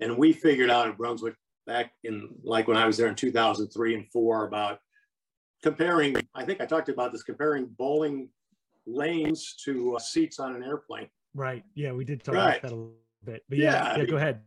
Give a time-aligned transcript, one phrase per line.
[0.00, 1.34] and we figured out at Brunswick
[1.66, 4.78] back in like when I was there in 2003 and four about
[5.62, 6.16] comparing.
[6.34, 8.28] I think I talked about this comparing bowling
[8.86, 11.08] lanes to uh, seats on an airplane.
[11.34, 11.64] Right.
[11.74, 12.58] Yeah, we did talk Right.
[12.58, 12.94] about that a little
[13.24, 13.44] bit.
[13.48, 14.42] But yeah, Yeah, yeah, go ahead.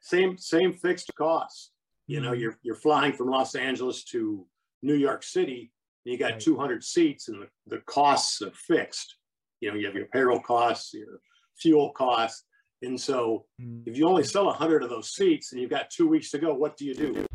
[0.00, 1.72] Same same fixed costs.
[2.06, 2.40] You know, Mhm.
[2.40, 4.46] you're you're flying from Los Angeles to
[4.82, 5.72] New York City,
[6.04, 6.40] and you got Right.
[6.40, 9.16] 200 seats, and the, the costs are fixed.
[9.60, 11.20] You know, you have your payroll costs, your
[11.56, 12.44] fuel costs,
[12.82, 13.82] and so Mm.
[13.86, 16.54] if you only sell 100 of those seats and you've got two weeks to go,
[16.54, 17.26] what do you do?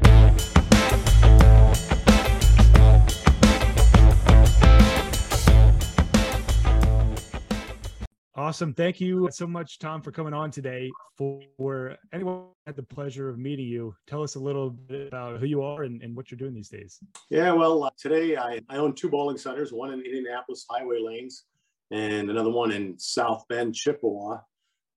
[8.36, 8.74] Awesome.
[8.74, 10.90] Thank you so much, Tom, for coming on today.
[11.18, 15.40] For anyone who had the pleasure of meeting you, tell us a little bit about
[15.40, 17.00] who you are and, and what you're doing these days.
[17.30, 21.44] Yeah, well, uh, today I, I own two bowling centers, one in Indianapolis Highway Lanes
[21.92, 24.40] and another one in South Bend, Chippewa.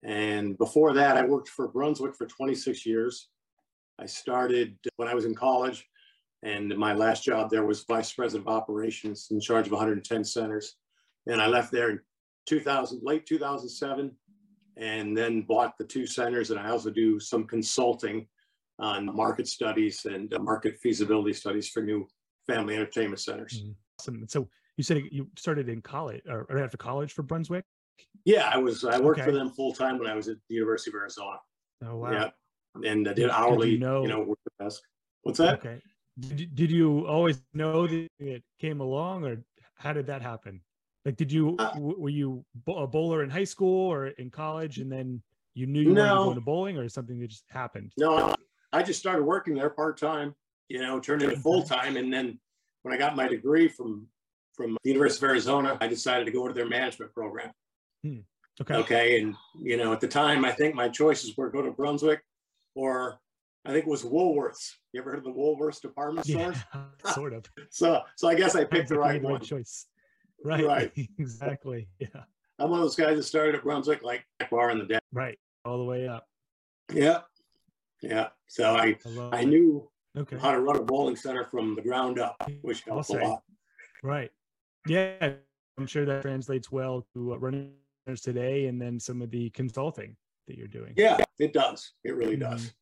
[0.03, 3.29] And before that, I worked for Brunswick for 26 years.
[3.99, 5.87] I started when I was in college,
[6.43, 10.77] and my last job there was vice president of operations in charge of 110 centers.
[11.27, 12.01] And I left there in
[12.47, 14.13] 2000, late 2007,
[14.77, 16.51] and then bought the two centers.
[16.51, 18.29] And I also do some consulting
[18.79, 22.07] on market studies and uh, market feasibility studies for new
[22.47, 23.63] family entertainment centers.
[23.63, 23.75] Mhm.
[23.99, 24.29] Awesome.
[24.29, 27.65] So you said you started in college or after college for Brunswick?
[28.25, 28.85] Yeah, I was.
[28.85, 31.39] I worked for them full time when I was at the University of Arizona.
[31.85, 32.11] Oh, wow.
[32.13, 32.31] Yeah,
[32.91, 33.71] and I Did- did did you hourly.
[33.71, 34.83] You know- know, work desk.
[35.23, 35.59] What's that?
[35.61, 35.81] Okay.
[36.19, 40.63] Did, you- did you always know that it came along or how did that happen?
[41.05, 44.79] Like, did you, Uh, w- were you a bowler in high school or in college
[44.79, 45.23] and then
[45.55, 47.93] you knew you wanted to go into bowling or something that just happened?
[47.97, 48.35] No,
[48.73, 50.35] I just started working there part time.
[50.69, 52.41] You know, turned into full time, and then
[52.83, 54.09] when I got my degree from
[54.55, 57.53] from the University of Arizona, I decided to go to their management program.
[58.61, 58.75] Okay.
[58.75, 62.23] Okay, and you know, at the time, I think my choices were go to Brunswick,
[62.75, 63.19] or
[63.67, 64.71] I think it was Woolworths.
[64.93, 66.55] You ever heard of the Woolworths department Yeah,
[67.15, 67.45] sort of.
[67.71, 69.41] So, so I guess I picked the right one.
[69.43, 69.87] choice.
[70.45, 70.65] Right.
[70.65, 70.93] Right.
[71.19, 71.89] exactly.
[71.99, 72.09] Yeah.
[72.59, 74.99] I'm one of those guys that started at Brunswick, like bar in the day.
[75.13, 75.39] Right.
[75.67, 76.27] All the way up.
[76.93, 77.21] Yeah,
[78.01, 78.29] yeah.
[78.47, 78.97] So I
[79.33, 80.39] I, I knew Okay.
[80.39, 83.23] how to run a bowling center from the ground up, which I'll helped a say.
[83.27, 83.43] lot.
[84.03, 84.31] Right.
[84.87, 85.35] Yeah.
[85.79, 87.69] I'm sure that translates well to uh, runners
[88.17, 90.95] today and then some of the consulting that you're doing.
[90.97, 91.93] Yeah, it does.
[92.05, 92.41] It really Mhm.
[92.41, 92.75] does.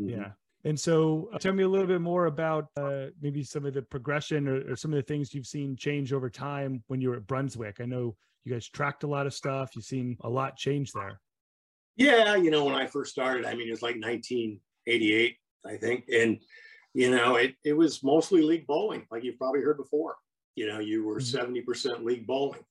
[0.00, 0.10] Mhm.
[0.10, 0.32] Yeah.
[0.62, 3.82] And so uh, tell me a little bit more about uh, maybe some of the
[3.82, 7.16] progression or, or some of the things you've seen change over time when you were
[7.16, 7.80] at Brunswick.
[7.80, 9.74] I know you guys tracked a lot of stuff.
[9.74, 11.20] You've seen a lot change there.
[11.96, 15.36] Yeah, you know, when I first started, I mean, it was like 1988,
[15.66, 16.40] I think, and
[16.94, 20.16] you know, it it was mostly league bowling, like you've probably heard before.
[20.56, 21.64] You know, you were Mhm.
[21.64, 22.64] 70% league bowling,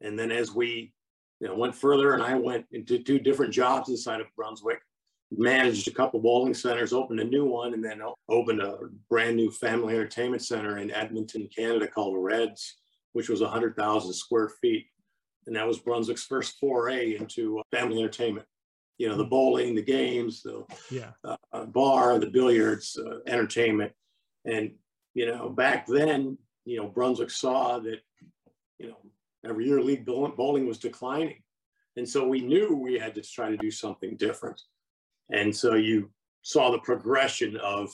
[0.00, 0.92] and then as we
[1.40, 4.80] you know went further, and I went into two different jobs inside of Brunswick,
[5.30, 9.50] managed a couple bowling centers, opened a new one, and then opened a brand new
[9.50, 12.78] family entertainment center in Edmonton, Canada, called Reds,
[13.12, 14.86] which was 100,000 square feet,
[15.46, 18.46] and that was Brunswick's first foray into uh, family entertainment
[18.98, 21.12] you know, the bowling, the games, the Yeah.
[21.24, 23.92] uh, uh, bar, the billiards, uh, entertainment.
[24.44, 24.74] And,
[25.14, 28.00] you know, back then, you know, Brunswick saw that,
[28.78, 28.96] you know,
[29.50, 31.42] every year league bowling was declining.
[31.96, 34.60] And so we knew we had to try to do something different.
[35.32, 36.10] And so you
[36.42, 37.90] saw the progression of,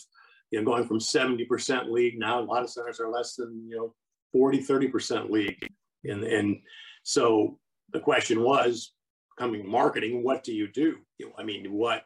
[0.51, 2.19] you know, going from 70% league.
[2.19, 3.95] Now a lot of centers are less than, you know,
[4.33, 5.67] 40, 30% league.
[6.05, 6.59] And, and
[7.05, 7.59] so
[7.93, 8.93] the question was,
[9.39, 10.99] coming marketing, what do you do?
[11.19, 12.05] You know, I mean, what,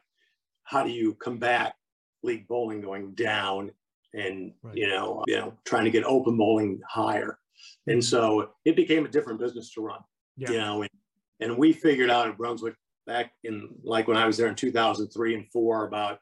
[0.64, 1.74] how do you combat
[2.22, 3.72] league bowling going down
[4.14, 4.76] and, Right.
[4.76, 7.38] you know, you know, trying to get open bowling higher?
[7.86, 10.00] And so it became a different business to run,
[10.36, 10.50] Yeah.
[10.50, 10.90] you know, and,
[11.40, 12.74] and we figured out at Brunswick
[13.06, 16.18] back in like when I was there in 2003 and four about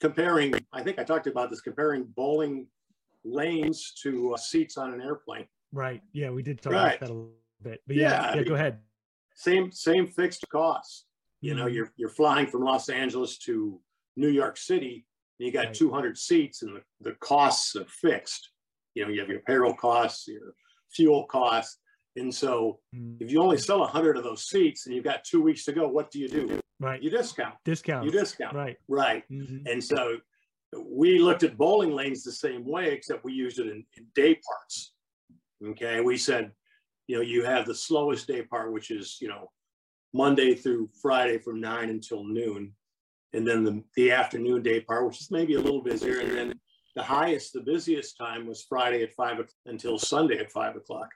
[0.00, 2.66] comparing, I think I talked about this, comparing bowling
[3.24, 5.46] lanes to uh, seats on an airplane.
[5.72, 6.02] Right.
[6.12, 6.30] Yeah.
[6.30, 6.88] We did talk Right.
[6.96, 7.32] about that a little
[7.62, 7.82] bit.
[7.86, 8.36] But yeah, Yeah.
[8.36, 8.80] yeah, go ahead.
[9.34, 11.06] Same, same fixed costs.
[11.40, 11.74] You know, Mhm.
[11.74, 13.80] you're you're flying from Los Angeles to
[14.16, 15.06] New York City,
[15.38, 15.74] and you got Right.
[15.74, 18.50] 200 seats, and the, the costs are fixed.
[18.94, 20.54] You know, you have your payroll costs, your
[20.92, 21.78] fuel costs,
[22.16, 25.42] and so Mm, if you only sell 100 of those seats and you've got two
[25.42, 26.60] weeks to go, what do you do?
[26.78, 27.02] Right.
[27.02, 27.54] You discount.
[27.64, 28.04] Discount.
[28.04, 28.54] You discount.
[28.54, 28.76] Right.
[28.88, 29.24] Right.
[29.30, 29.68] Mhm.
[29.70, 30.18] And so
[30.78, 34.36] we looked at bowling lanes the same way, except we used it in, in day
[34.46, 34.92] parts.
[35.64, 36.00] Okay.
[36.00, 36.52] We said,
[37.08, 39.50] you know, you have the slowest day part, which is, you know,
[40.12, 42.74] Monday through Friday from nine until noon.
[43.32, 46.20] And then the, the afternoon day part, which is maybe a little busier.
[46.20, 46.60] And then
[46.94, 51.08] the highest, the busiest time was Friday at five o'clock until Sunday at five o'clock.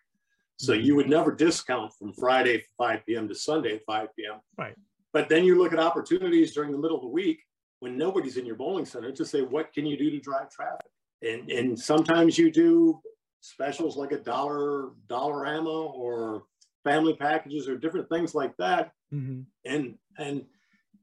[0.56, 0.84] So Mhm.
[0.84, 3.28] you would never discount from Friday at 5 p.m.
[3.28, 4.40] to Sunday at 5 p.m.
[4.56, 4.74] Right.
[5.12, 7.40] But then you look at opportunities during the middle of the week
[7.78, 10.90] when nobody's in your bowling center to say, what can you do to drive traffic?
[11.22, 13.00] And, and sometimes you do
[13.40, 16.42] specials like a dollar, Dollarama or
[16.82, 18.90] family packages or different things like that.
[19.14, 19.42] Mm-hmm.
[19.64, 20.44] And, and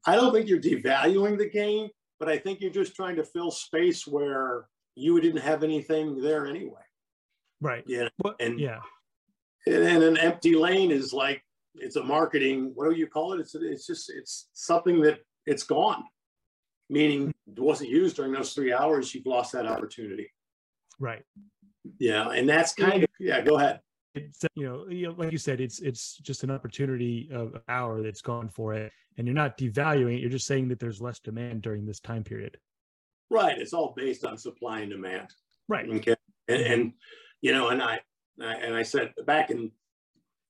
[0.06, 1.88] I don't think you're devaluing the game,
[2.19, 6.47] but I think you're just trying to fill space where you didn't have anything there
[6.47, 6.81] anyway.
[7.62, 7.83] Right.
[7.88, 8.07] Yeah.
[8.39, 8.79] and yeah.
[9.67, 11.41] And, an empty lane is like
[11.75, 12.71] it's a marketing.
[12.75, 13.39] What do you call it?
[13.39, 16.03] It's it's just it's something that it's gone,
[16.89, 19.13] meaning it wasn't used during those three hours.
[19.13, 20.31] You've lost that opportunity.
[21.00, 21.23] Right.
[22.00, 23.41] Yeah, and that's kind of yeah.
[23.41, 23.79] Go ahead.
[24.15, 28.01] It's you know, you know, like you said, it's it's just an opportunity of hour
[28.01, 30.21] that's gone for it, and you're not devaluing it.
[30.21, 32.57] You're just saying that there's less demand during this time period.
[33.29, 33.57] Right.
[33.57, 35.27] It's all based on supply and demand.
[35.67, 35.89] Right.
[35.89, 36.15] Okay.
[36.47, 36.94] And, and
[37.41, 38.00] you know, and I,
[38.39, 39.71] and I said back in,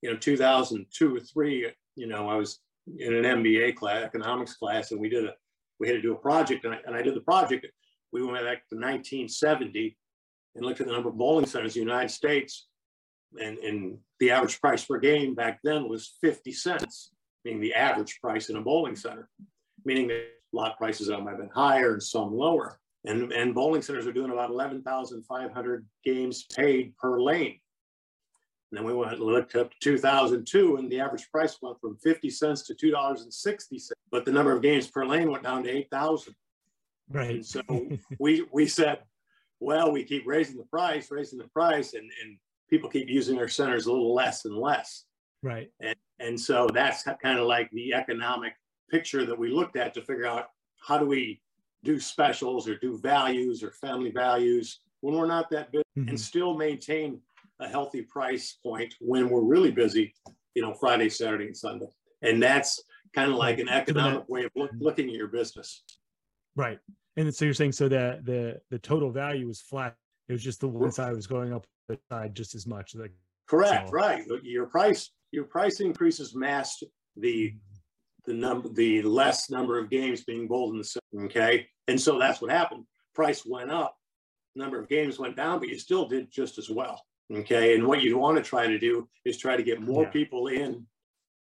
[0.01, 2.59] you know, 2002 or three, you know, I was
[2.97, 5.33] in an MBA class, economics class, and we did a,
[5.79, 7.65] we had to do a project, and I, and I did the project.
[8.11, 9.97] We went back to 1970
[10.55, 12.67] and looked at the number of bowling centers in the United States,
[13.39, 17.11] and, and the average price per game back then was 50 cents,
[17.43, 19.29] meaning the average price in a bowling center,
[19.83, 22.79] meaning that lot prices might have been higher and some lower.
[23.05, 27.59] And, and bowling centers are doing about 11,500 games paid per lane.
[28.71, 31.97] And then we went and looked up to 2002 and the average price went from
[31.97, 33.91] 50 cents to $2.60.
[34.11, 36.33] But the number of games per lane went down to 8,000.
[37.11, 37.29] Right.
[37.35, 37.61] And so
[38.19, 38.99] we, we said,
[39.59, 42.37] well, we keep raising the price, raising the price, and, and
[42.69, 45.05] people keep using our centers a little less and less.
[45.43, 45.69] Right.
[45.79, 48.53] And, and so that's kind of like the economic
[48.89, 50.47] picture that we looked at to figure out
[50.79, 51.41] how do we
[51.83, 56.09] do specials or do values or family values when we're not that busy mm-hmm.
[56.09, 57.19] and still maintain
[57.59, 60.13] a healthy price point when we're really busy,
[60.55, 61.87] you know, Friday, Saturday, and Sunday.
[62.21, 62.81] And that's
[63.13, 64.83] kind of like an economic way of look, mm-hmm.
[64.83, 65.83] looking at your business.
[66.55, 66.79] Right.
[67.17, 69.95] And so you're saying so that the the total value was flat.
[70.27, 71.65] It was just the one side was going up
[72.09, 72.95] side just as much.
[72.95, 73.13] Like
[73.47, 73.93] correct, so.
[73.93, 74.23] right.
[74.43, 76.83] Your price your price increases masked
[77.17, 77.53] the
[78.25, 81.25] the number, the less number of games being bowled in the system.
[81.25, 82.85] Okay, and so that's what happened.
[83.13, 83.95] Price went up,
[84.55, 87.01] number of games went down, but you still did just as well.
[87.33, 90.09] Okay, and what you want to try to do is try to get more yeah.
[90.09, 90.85] people in,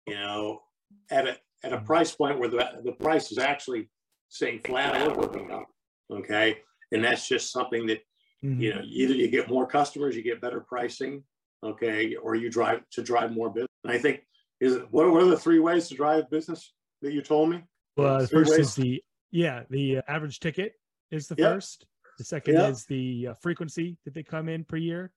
[0.07, 0.61] you know,
[1.09, 1.85] at a at a mm-hmm.
[1.85, 3.89] price point where the the price is actually
[4.29, 5.67] staying flat or going up.
[6.11, 6.57] Okay,
[6.91, 7.99] and that's just something that
[8.43, 8.61] mm-hmm.
[8.61, 11.23] you know either you get more customers, you get better pricing,
[11.63, 13.69] okay, or you drive to drive more business.
[13.83, 14.21] And I think
[14.59, 17.63] is it what, what are the three ways to drive business that you told me?
[17.97, 18.59] Well, the first ways?
[18.59, 20.73] is the yeah, the uh, average ticket
[21.11, 21.53] is the yep.
[21.53, 21.85] first.
[22.17, 22.71] The second yep.
[22.71, 25.11] is the uh, frequency that they come in per year,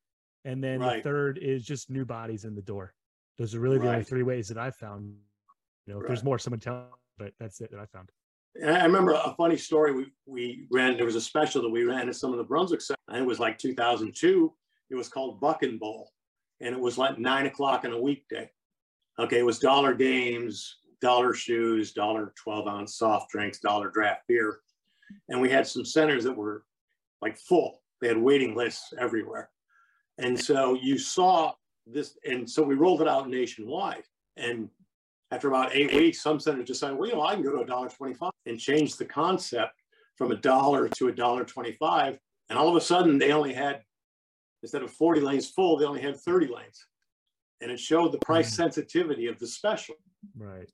[0.45, 0.97] and then right.
[0.97, 2.95] the third is just new bodies in the door.
[3.39, 3.95] Those are really the right.
[3.95, 5.15] only three ways that I've found.
[5.87, 6.99] You know, if there's more, someone tell.
[7.19, 8.11] But that's it that I found.
[8.61, 9.93] And I remember a funny story.
[9.93, 10.97] We we ran.
[10.97, 12.81] There was a special that we ran at some of the Brunswick.
[13.09, 14.53] And it was like 2002.
[14.91, 16.11] It was called Buck and Bowl,
[16.61, 18.51] and it was like nine o'clock on a weekday.
[19.19, 24.61] Okay, it was dollar games, dollar shoes, dollar 12 ounce soft drinks, dollar draft beer.
[25.29, 26.65] And we had some centers that were
[27.21, 27.83] like full.
[28.01, 29.51] They had waiting lists everywhere.
[30.19, 31.53] And so you saw
[31.87, 34.05] this, and so we rolled it out nationwide.
[34.37, 34.69] And
[35.31, 37.67] after about eight weeks, some centers decided, well, you know, I can go to a
[37.67, 39.75] dollar 25 and change the concept
[40.17, 42.19] from a dollar to a dollar 25.
[42.49, 43.83] And all of a sudden, they only had,
[44.63, 46.87] instead of 40 lanes full, they only had 30 lanes
[47.63, 48.65] and it showed the price mm-hmm.
[48.65, 49.95] sensitivity of the special.
[50.37, 50.71] Right.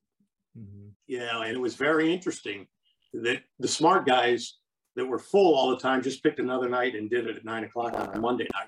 [0.58, 0.88] Mm-hmm.
[1.06, 2.66] Yeah, and it was very interesting
[3.12, 4.56] that the smart guys
[4.96, 7.64] that were full all the time just picked another night and did it at nine
[7.64, 8.64] o'clock on a Monday night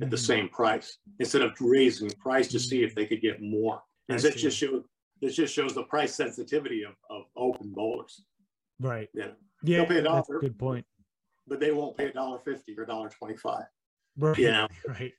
[0.00, 0.10] at mm-hmm.
[0.10, 3.80] the same price instead of raising the price to see if they could get more.
[4.08, 4.82] And that just shows
[5.20, 8.22] this just shows the price sensitivity of, of open bowlers.
[8.80, 9.08] Right.
[9.14, 9.28] Yeah.
[9.62, 9.78] Yeah.
[9.78, 10.40] They'll pay a dollar.
[10.40, 10.86] Good point.
[11.46, 13.64] But they won't pay a dollar fifty or dollar twenty five.
[14.16, 14.38] Right.
[14.38, 14.66] Yeah.
[14.88, 15.12] Right.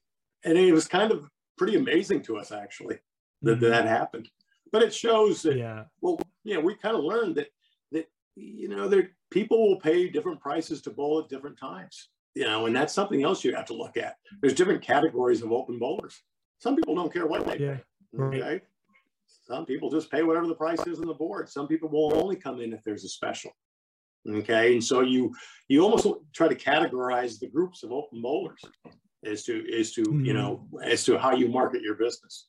[0.44, 2.98] And it was kind of pretty amazing to us actually
[3.44, 3.70] that mm-hmm.
[3.70, 4.30] that happened.
[4.72, 5.84] But it shows that yeah.
[6.02, 7.48] well, yeah, we kind of learned that
[7.92, 12.10] that you know there people will pay different prices to bowl at different times.
[12.34, 14.16] You know, and that's something else you have to look at.
[14.42, 16.22] There's different categories of open bowlers.
[16.60, 17.78] Some people don't care what they yeah.
[18.16, 18.40] pay.
[18.40, 18.62] Okay.
[19.42, 21.50] Some people just pay whatever the price is on the board.
[21.50, 23.52] Some people will only come in if there's a special.
[24.30, 24.74] Okay.
[24.74, 25.34] And so you
[25.68, 28.62] you almost try to categorize the groups of open bowlers
[29.26, 30.26] as to as to mm-hmm.
[30.26, 32.48] you know as to how you market your business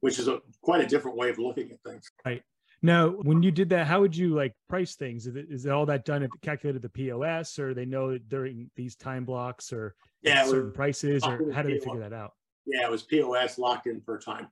[0.00, 2.42] which is a quite a different way of looking at things right
[2.82, 5.86] now when you did that how would you like price things is, it, is all
[5.86, 9.94] that done at the calculated the pos or they know during these time blocks or
[10.22, 12.32] yeah certain prices or how do they figure that out
[12.66, 14.48] yeah it was pos locked in per time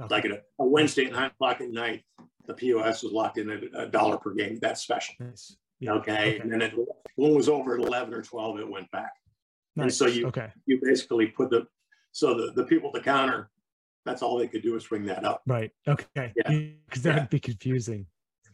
[0.00, 0.14] okay.
[0.14, 2.02] like at a, a wednesday at nine o'clock at night
[2.46, 5.56] the pos was locked in at a dollar per game that's special nice.
[5.82, 5.94] Yeah.
[5.94, 6.38] Okay.
[6.38, 6.72] And then it,
[7.16, 9.12] when it was over at 11 or 12, it went back.
[9.76, 10.52] And so you- okay.
[10.64, 11.66] You basically put the,
[12.12, 13.50] so the, the people at the counter,
[14.04, 15.42] that's all they could do is ring that up.
[15.44, 15.72] Right.
[15.88, 16.32] Okay.
[16.36, 16.48] Yeah.
[16.86, 17.20] Because that Yeah.
[17.22, 18.06] would be confusing.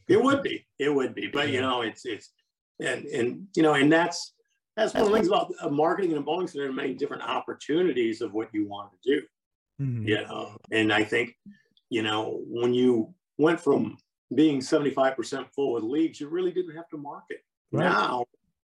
[0.09, 2.33] It would be, it would be, but you know, it's, it's,
[2.80, 4.33] and, and, you know, and that's,
[4.75, 8.33] that's one of the things about uh, marketing and bowling center, many different opportunities of
[8.33, 9.26] what you want to do.
[9.80, 10.06] Mhm.
[10.08, 11.37] you know and i think
[11.90, 13.97] you know when you went from
[14.35, 17.38] being 75% full with leagues you really didn't have to market
[17.70, 17.85] Right.
[17.85, 18.25] now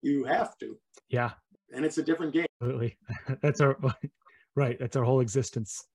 [0.02, 1.32] you have to Yeah.
[1.74, 2.96] and it's a different game Absolutely.
[3.42, 3.76] That's our
[4.56, 4.78] right.
[4.78, 5.86] That's our whole existence.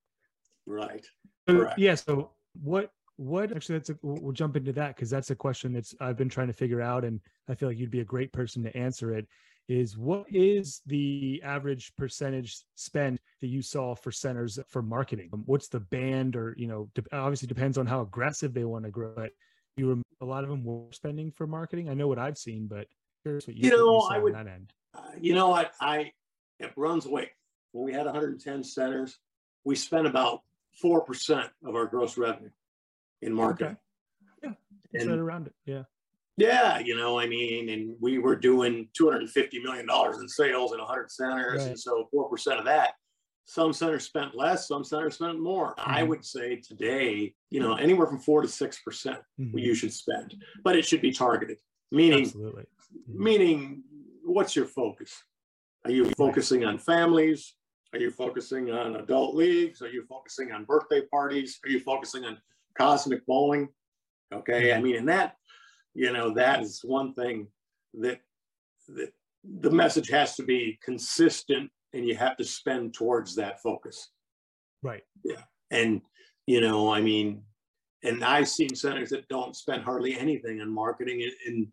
[0.68, 1.06] right
[1.48, 1.80] So, Correct.
[1.80, 1.96] yeah.
[1.96, 5.94] So what what actually that's a, we'll jump into that because that's a question that's
[6.00, 8.62] I've been trying to figure out and I feel like you'd be a great person
[8.64, 9.28] to answer it
[9.70, 15.30] is what is the average percentage spend that you saw for centers for marketing?
[15.32, 18.92] Um, What's the band or you know obviously depends on how aggressive they want to
[18.92, 19.32] grow but
[19.78, 21.88] you were a lot of them were spending for marketing.
[21.88, 22.88] I know what I've seen but
[23.24, 26.12] curious what you, You know, I would- uh, you know what i
[26.60, 27.36] at brunswick
[27.74, 29.20] when we had 110 centers
[29.64, 30.42] we spent about
[30.84, 32.50] 4% of our gross revenue
[33.22, 33.78] in marketing
[34.44, 34.54] Yeah.
[34.96, 35.54] And right around it.
[35.66, 35.84] Yeah.
[36.40, 40.20] Yeah, you know, I mean, and we were doing two hundred and fifty million dollars
[40.20, 42.94] in sales in hundred centers, and so four percent of that.
[43.46, 45.74] Some centers spent less, some centers spent more.
[45.78, 46.08] I Mhm.
[46.10, 49.60] would say today, you know, anywhere from four to six percent Mhm.
[49.62, 51.58] you should spend, but it should be targeted.
[51.92, 52.66] Meaning, Absolutely.
[52.94, 53.16] Mhm.
[53.16, 53.84] meaning,
[54.24, 55.24] what's your focus?
[55.84, 57.56] Are you focusing on families?
[57.92, 59.82] Are you focusing on adult leagues?
[59.82, 61.60] Are you focusing on birthday parties?
[61.66, 62.40] Are you focusing on
[62.78, 63.74] cosmic bowling?
[64.32, 65.38] Okay, I mean, and that,
[66.00, 67.48] you know, that is one thing
[67.96, 68.22] that
[68.88, 69.12] that
[69.44, 74.12] the message has to be consistent and you have to spend towards that focus.
[74.82, 75.04] Right.
[75.26, 75.44] Yeah.
[75.72, 76.02] And,
[76.48, 77.44] you know, I mean,
[78.04, 81.68] and I've seen centers that don't spend hardly anything on marketing and and,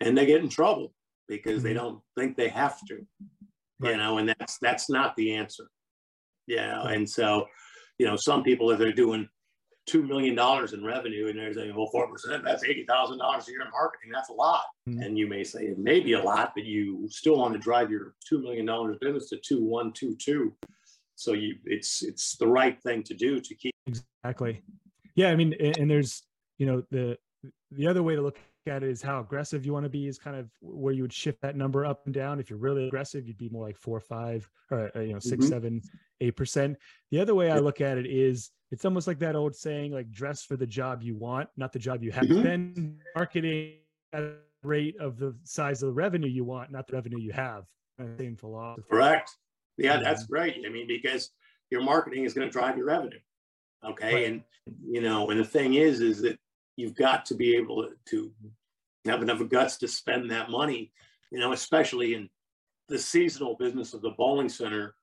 [0.00, 0.92] and they get in trouble
[1.26, 1.80] because they Mhm.
[1.80, 3.06] don't think they have to.
[3.80, 5.66] You know, and that's that's not the answer.
[6.46, 6.76] Yeah.
[6.84, 6.96] Right.
[6.96, 7.46] And so,
[7.98, 9.28] you know, some people if they're doing
[9.86, 13.48] two million dollars in revenue and they're saying, well, four percent, that's eighty thousand dollars
[13.48, 14.10] a year in marketing.
[14.12, 14.64] That's a lot.
[14.88, 15.04] Mhm.
[15.04, 17.90] And you may say it may be a lot, but you still want to drive
[17.90, 20.54] your two million dollars business to two one two two.
[21.16, 24.62] So you it's it's the right thing to do to keep Exactly.
[25.14, 26.22] Yeah, I mean, and, and there's,
[26.58, 27.18] you know, the
[27.72, 30.18] the other way to look at it is how aggressive you want to be is
[30.18, 32.38] kind of where you would shift that number up and down.
[32.40, 35.46] If you're really aggressive, you'd be more like four, five, or uh, you know, six,
[35.46, 35.48] Mhm.
[35.48, 35.82] seven,
[36.20, 36.76] eight percent.
[37.10, 40.10] The other way I look at it is it's almost like that old saying, like
[40.10, 42.24] dress for the job you want, not the job you have.
[42.24, 42.42] Mhm.
[42.42, 43.78] Then marketing
[44.12, 47.32] at a rate of the size of the revenue you want, not the revenue you
[47.32, 47.64] have.
[48.18, 48.86] Same philosophy.
[48.90, 49.30] correct.
[49.76, 50.02] Yeah, Mhm.
[50.04, 50.64] that's great.
[50.66, 51.30] I mean, because
[51.70, 53.18] your marketing is going to drive your revenue.
[53.84, 54.14] Okay.
[54.14, 54.26] Right.
[54.26, 54.44] And
[54.86, 56.38] you know, and the thing is, is that
[56.76, 60.92] you've got to be able to, to have enough guts to spend that money,
[61.30, 62.28] you know, especially in
[62.88, 64.94] the seasonal business of the bowling center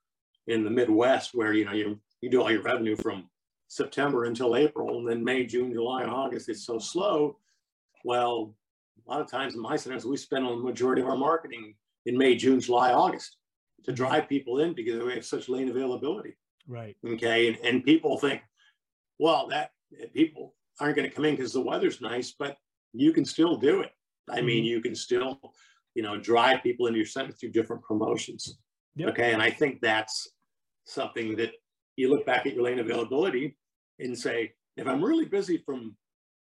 [0.47, 3.29] in the Midwest, where you know you you do all your revenue from
[3.67, 6.49] September until April, and then May, June, July, and August.
[6.49, 7.37] It's so slow.
[8.03, 8.55] Well,
[9.07, 12.17] a lot of times in my centers, we spend a majority of our marketing in
[12.17, 13.37] May, June, July, August
[13.83, 13.95] to mm-hmm.
[13.95, 16.35] drive people in because we have such lane availability.
[16.67, 16.95] Right.
[17.05, 17.47] Okay.
[17.47, 18.41] And, and people think,
[19.17, 19.71] well, that
[20.13, 22.57] people aren't going to come in because the weather's nice, but
[22.93, 23.91] you can still do it.
[24.29, 24.67] I mean, Mhm.
[24.67, 25.39] you can still,
[25.95, 28.59] you know, drive people into your center through different promotions.
[28.95, 29.09] Yep.
[29.09, 29.33] Okay.
[29.33, 30.33] And I think that's
[30.85, 31.53] something that
[31.97, 33.57] you look back at your lane availability
[33.99, 35.97] and say, if I'm really busy from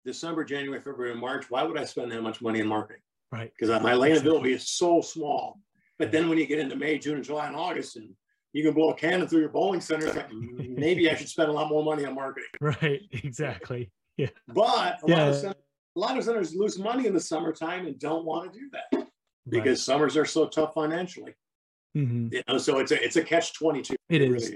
[0.04, 3.02] December, January, February, and March, why would I spend that much money in marketing?
[3.32, 3.52] Right.
[3.58, 5.60] Because my lane availability is so small.
[5.98, 8.14] But then when you get into May, June, and July, and August, and
[8.52, 11.48] you can blow a cannon through your bowling center, like, "Mm, maybe I should spend
[11.50, 12.48] a lot more money on marketing.
[12.60, 13.02] Right.
[13.12, 13.90] Exactly.
[14.48, 15.62] But a, lot of centers,
[15.96, 18.84] a lot of centers lose money in the summertime and don't want to do that
[18.92, 19.06] Right.
[19.64, 21.34] because summers are so tough financially.
[21.96, 22.32] Mhm.
[22.32, 23.96] You know, so it's a it's a catch twenty two.
[24.08, 24.54] It is.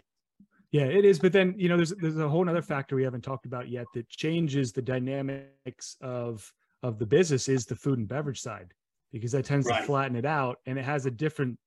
[0.71, 1.19] Yeah, it is.
[1.19, 3.87] But then, you know, there's there's a whole other factor we haven't talked about yet
[3.95, 6.53] that changes the dynamics of
[6.83, 8.73] of the business is the food and beverage side
[9.13, 9.81] because that tends Right.
[9.81, 11.59] to flatten it out and it has a different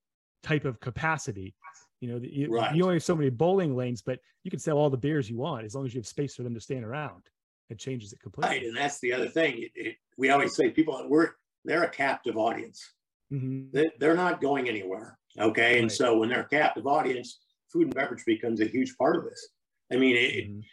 [0.44, 1.56] type of capacity.
[2.02, 2.76] You know, you, Right.
[2.76, 5.38] you only have so many bowling lanes, but you can sell all the beers you
[5.38, 7.24] want as long as you have space for them to stand around.
[7.70, 8.58] It changes it completely.
[8.58, 9.62] Right, and that's the other thing.
[9.64, 12.94] It, it, we always say people at work they're a captive audience.
[13.32, 13.72] Mhm.
[13.74, 15.20] They, they're not going anywhere.
[15.38, 19.18] Okay, and so when they're a captive audience, food and beverage becomes a huge part
[19.18, 19.50] of this.
[19.92, 20.64] I mean, it, Mhm.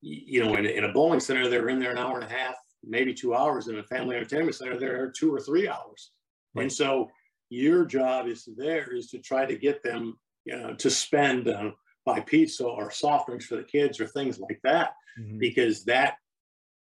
[0.00, 2.56] you know, in, in a bowling center, they're in there an hour and a half,
[2.82, 3.68] maybe two hours.
[3.68, 6.12] In a family entertainment center, they're two or three hours.
[6.54, 6.62] Right.
[6.64, 7.08] And so
[7.48, 11.74] your job is there is to try to get them, you know, to spend on
[12.04, 15.38] buy pizza or soft drinks for the kids or things like that, Mhm.
[15.38, 16.16] because that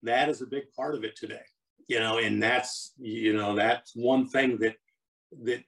[0.03, 1.43] that is a big part of it today.
[1.89, 4.77] you know, and that's, you know, that's one thing that,
[5.43, 5.61] that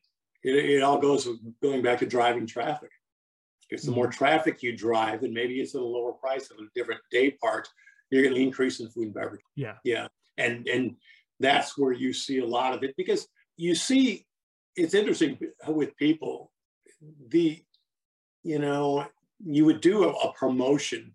[0.44, 1.28] it, it all goes
[1.60, 2.90] going back to driving traffic.
[3.68, 4.18] Because the more Mm-hmm.
[4.18, 7.66] traffic you drive, and maybe it's at a lower price of a different day part,
[8.10, 9.40] you're going to increase in food and beverage.
[9.56, 9.76] Yeah.
[9.84, 10.08] Yeah.
[10.36, 10.96] And and
[11.40, 14.26] that's where you see a lot of it because you see
[14.76, 16.52] it's interesting with people.
[17.28, 17.62] The
[18.44, 19.06] you know,
[19.44, 21.14] you would do a, a promotion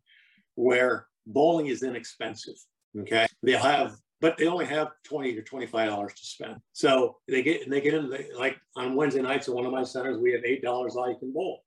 [0.56, 2.56] where bowling is inexpensive.
[3.00, 3.27] Okay.
[3.44, 6.56] They'll have but they only have 20 to 25 dollars to spend.
[6.74, 9.72] So they get and they get in the, like on Wednesday nights at one of
[9.72, 11.63] my centers, we have eight dollars all you can bowl.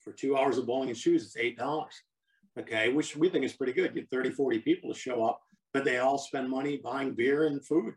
[0.00, 1.94] For two hours of bowling and shoes, it's eight dollars.
[2.58, 3.94] Okay, which we think is pretty good.
[3.94, 5.40] Get 30, 40 people to show up,
[5.74, 7.94] but they all spend money buying beer and food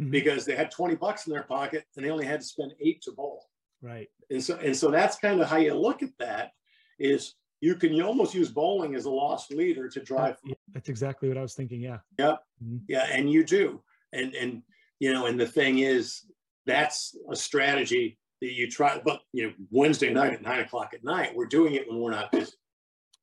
[0.00, 0.10] Mhm.
[0.10, 3.00] because they had 20 bucks in their pocket and they only had to spend eight
[3.02, 3.46] to bowl.
[3.80, 4.08] Right.
[4.30, 6.50] And so and so that's kind of how you look at that
[6.98, 10.88] is you can you almost use bowling as a lost leader to drive Yeah, that's
[10.88, 11.80] exactly what I was thinking.
[11.80, 11.98] Yeah.
[12.18, 12.42] Yep.
[12.62, 12.76] Mm-hmm.
[12.88, 13.82] Yeah, and you do.
[14.12, 14.62] And and
[15.00, 16.22] you know, and the thing is,
[16.66, 19.00] that's a strategy that you try.
[19.04, 22.10] But you know, Wednesday night at nine o'clock at night, we're doing it when we're
[22.10, 22.52] not busy.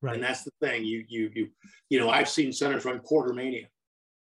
[0.00, 0.14] Right.
[0.14, 0.84] And that's the thing.
[0.84, 1.48] You you you
[1.88, 3.68] you know, I've seen centers run quarter mania.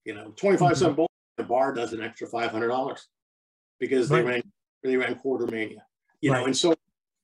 [0.05, 0.85] You know, twenty five mm-hmm.
[0.85, 1.09] cent bowl.
[1.37, 3.07] The bar does an extra five hundred dollars
[3.79, 4.43] because they ran
[4.83, 5.85] they ran quarter mania.
[6.21, 6.75] You know, and so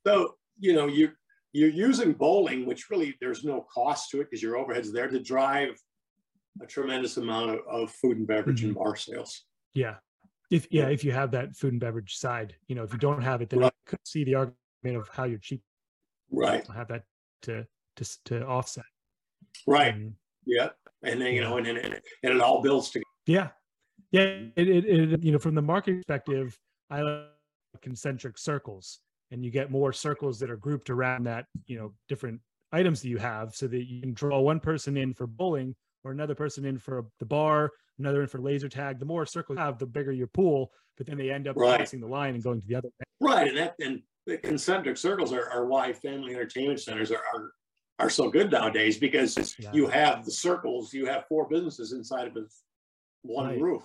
[0.05, 1.11] so you know you
[1.51, 5.20] you're using bowling, which really there's no cost to it because your overhead's there to
[5.20, 5.75] drive
[6.62, 8.84] a tremendous amount of, of food and beverage and mm-hmm.
[8.84, 9.46] bar sales.
[9.74, 9.96] Yeah.
[10.51, 13.22] If yeah, if you have that food and beverage side, you know, if you don't
[13.22, 15.62] have it, then I could see the argument of how you're cheap
[16.32, 16.65] Right.
[16.68, 17.03] have that
[17.44, 17.65] to
[17.98, 18.86] to to offset.
[19.68, 19.94] Right.
[19.94, 20.13] And,
[20.46, 20.70] Yeah.
[21.03, 23.06] And then, you know, and, and, and it all builds together.
[23.25, 23.50] yeah.
[24.12, 24.22] Yeah.
[24.56, 26.58] It, it, it you know, from the market perspective,
[26.89, 27.27] I like
[27.82, 29.00] concentric circles
[29.31, 32.39] and you get more circles that are grouped around that, you know, different
[32.71, 36.12] items that you have so that you can draw one person in for bowling or
[36.12, 39.00] another person in for the bar, another in for laser tag.
[39.00, 41.77] The more circles you have, the bigger your pool, but then they end up Right.
[41.77, 42.89] crossing the line and going to the other.
[43.19, 43.48] Right.
[43.48, 47.51] And that, and the concentric circles are, are why family entertainment centers are, are,
[48.00, 49.72] are so good nowadays because Yeah.
[49.74, 52.48] you have the circles, you have four businesses inside of a-
[53.24, 53.61] one Right.
[53.61, 53.83] roof.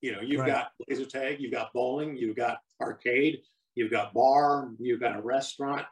[0.00, 0.46] You know, you've Right.
[0.46, 3.42] got laser tag, you've got bowling, you've got arcade,
[3.78, 5.86] you've got bar, you've got a restaurant.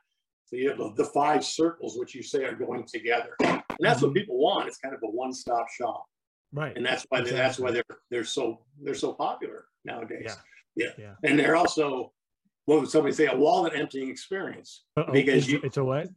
[0.47, 3.35] So you have the, the five circles, which you say are going together.
[3.45, 4.15] And that's what Mhm.
[4.15, 4.67] people want.
[4.69, 6.05] It's kind of a one-stop shop.
[6.53, 6.77] Right.
[6.77, 10.23] and that's why they, that's why they're they're so they're so popular nowadays.
[10.27, 10.35] Yeah.
[10.77, 10.93] Yeah.
[10.97, 11.15] Yeah.
[11.29, 12.13] And they're also
[12.67, 14.85] what would somebody say a wallet emptying experience?
[14.97, 16.09] Uh-oh, Because you- it's a what?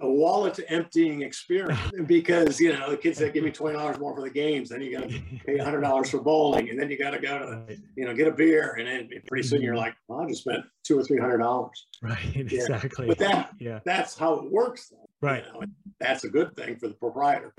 [0.00, 4.14] A wallet emptying experience because you know the kids that give me twenty dollars more
[4.14, 6.96] for the games, then you got to pay hundred dollars for bowling, and then you
[6.96, 7.78] got to go to right.
[7.96, 10.64] you know get a beer, and then pretty soon you're like, well, I just spent
[10.84, 11.86] two or three hundred dollars.
[12.00, 12.18] Right.
[12.34, 12.42] Yeah.
[12.42, 13.06] Exactly.
[13.08, 13.80] But that yeah.
[13.84, 14.88] that's how it works.
[14.88, 15.44] Though, you Right.
[15.52, 15.62] know,
[15.98, 17.52] that's a good thing for the proprietor.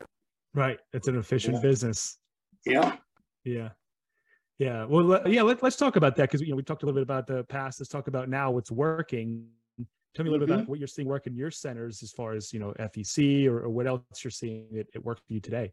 [0.54, 0.80] Right.
[0.94, 1.62] It's an efficient Yeah.
[1.62, 2.18] business.
[2.66, 2.96] Yeah.
[3.44, 3.70] Yeah.
[4.60, 4.86] Yeah.
[4.86, 5.42] Well, yeah.
[5.42, 7.44] Let, let's talk about that because you know we talked a little bit about the
[7.46, 7.80] past.
[7.80, 9.48] Let's talk about now what's working.
[10.16, 10.56] Tell me a little bit Mhm.
[10.58, 13.60] about what you're seeing work in your centers as far as you know FEC or,
[13.62, 15.72] or what else you're seeing that it work for you today.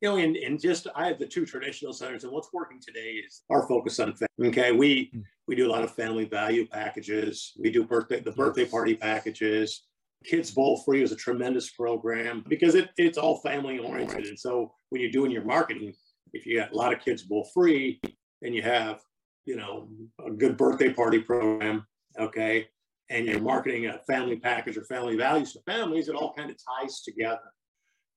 [0.00, 3.12] you know, and, and just I have the two traditional centers, and what's working today
[3.24, 4.48] is our focus on family.
[4.50, 5.22] Okay, we Mm.
[5.46, 7.52] we do a lot of family value packages.
[7.56, 9.86] We do birthday the birthday party packages.
[10.24, 14.26] Kids Bowl Free is a tremendous program because it, it's all family oriented.
[14.26, 15.94] And so when you're doing your marketing,
[16.32, 18.00] if you got a lot of Kids Bowl Free
[18.42, 19.02] and you have,
[19.46, 19.88] you know,
[20.24, 21.86] a good birthday party program,
[22.18, 22.68] okay,
[23.12, 26.56] and you're marketing a family package or family values to families, it all kind of
[26.80, 27.48] ties together.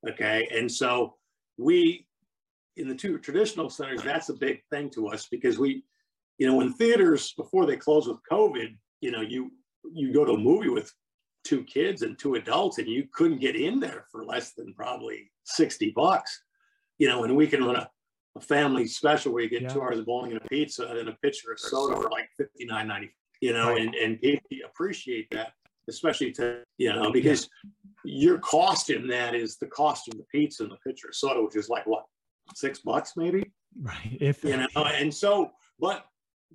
[0.10, 0.48] Okay.
[0.52, 1.16] And so
[1.58, 2.08] we
[2.78, 5.84] in the two traditional centers that's a big thing to us because we
[6.38, 9.50] you know when theaters before they close with covid you know you
[9.94, 10.92] you go to a movie with
[11.46, 15.32] two kids and two adults and you couldn't get in there for less than probably
[15.46, 16.42] 60 bucks
[16.98, 17.90] you know and we can run a,
[18.36, 19.70] a family special where you get Yeah.
[19.70, 23.10] two hours of bowling and a pizza and a pitcher of soda for like 59.90
[23.42, 23.82] you know Right.
[23.82, 25.54] and and people appreciate that
[25.88, 27.48] especially to you know because
[28.04, 31.42] your cost in that is the cost of the pizza and the pitcher of soda,
[31.44, 32.06] which is like what,
[32.54, 33.44] six bucks maybe?
[33.82, 34.18] Right.
[34.22, 36.06] If You know, and so, but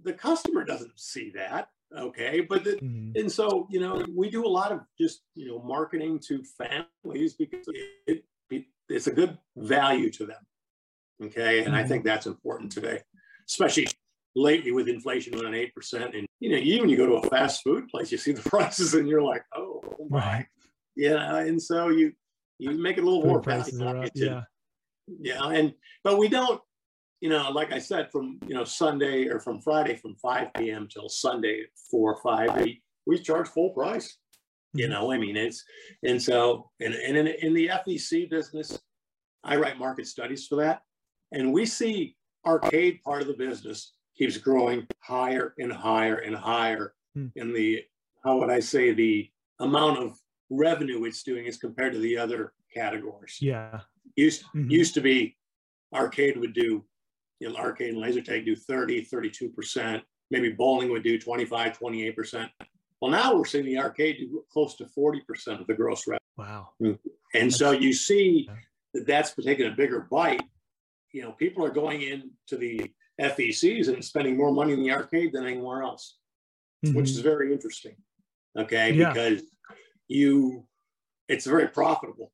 [0.04, 1.68] the customer doesn't see that.
[1.96, 2.40] Okay.
[2.42, 3.18] But the, Mhm.
[3.18, 7.34] and so, you know, we do a lot of just, you know, marketing to families
[7.34, 7.66] because
[8.06, 10.42] it, it, it's a good value to them.
[11.24, 11.64] Okay.
[11.64, 13.02] And I think that's important today,
[13.48, 13.88] especially
[14.36, 16.16] lately with inflation running 8%.
[16.16, 18.94] And, you know, even you go to a fast food place, you see the prices
[18.94, 20.18] and you're like, oh, my.
[20.18, 20.46] right.
[20.96, 21.36] Yeah.
[21.36, 22.12] And so you,
[22.58, 24.10] you make it a little Food more prices are up.
[24.14, 24.42] Yeah.
[25.06, 25.44] Yeah.
[25.48, 26.60] And, but we don't,
[27.20, 30.88] you know, like I said, from, you know, Sunday or from Friday from 5 p.m.
[30.90, 34.16] till Sunday, four or five, we, we charge full price.
[34.72, 34.90] You Mhm.
[34.90, 35.64] know, I mean, it's,
[36.04, 38.78] and so, and, and in, in the FEC business,
[39.44, 40.82] I write market studies for that.
[41.32, 46.94] And we see arcade part of the business keeps growing higher and higher and higher
[47.14, 47.26] Hmm.
[47.34, 47.82] in the,
[48.22, 49.28] how would I say, the
[49.58, 50.16] amount of
[50.50, 53.38] revenue it's doing as compared to the other categories.
[53.40, 53.80] Yeah.
[54.14, 54.70] Used, Mhm.
[54.70, 55.36] used to be
[55.92, 56.84] arcade would do,
[57.40, 60.04] you know, arcade and laser tag do 30, 32%.
[60.30, 62.52] Maybe bowling would do 25, 28%.
[63.00, 66.20] Well, now we're seeing the arcade do close to 40% of the gross revenue.
[66.36, 66.74] Wow.
[67.34, 68.48] And so you see
[68.94, 70.42] that that's taking a bigger bite.
[71.10, 75.32] You know, people are going into the FECs and spending more money in the arcade
[75.32, 76.16] than anywhere else,
[76.82, 77.02] which Mhm.
[77.02, 77.96] is very interesting.
[78.56, 78.92] Okay.
[78.92, 79.12] Yeah.
[79.12, 79.42] Because
[80.08, 80.66] you,
[81.28, 82.32] it's very profitable.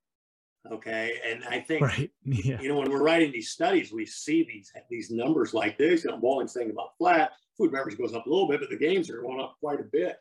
[0.70, 1.18] Okay.
[1.24, 2.10] And I think, right.
[2.24, 2.60] Yeah.
[2.60, 6.10] you know, when we're writing these studies, we see these, these numbers like this, you
[6.10, 9.10] know, bowling's saying about flat, food beverage goes up a little bit, but the games
[9.10, 10.16] are going up quite a bit.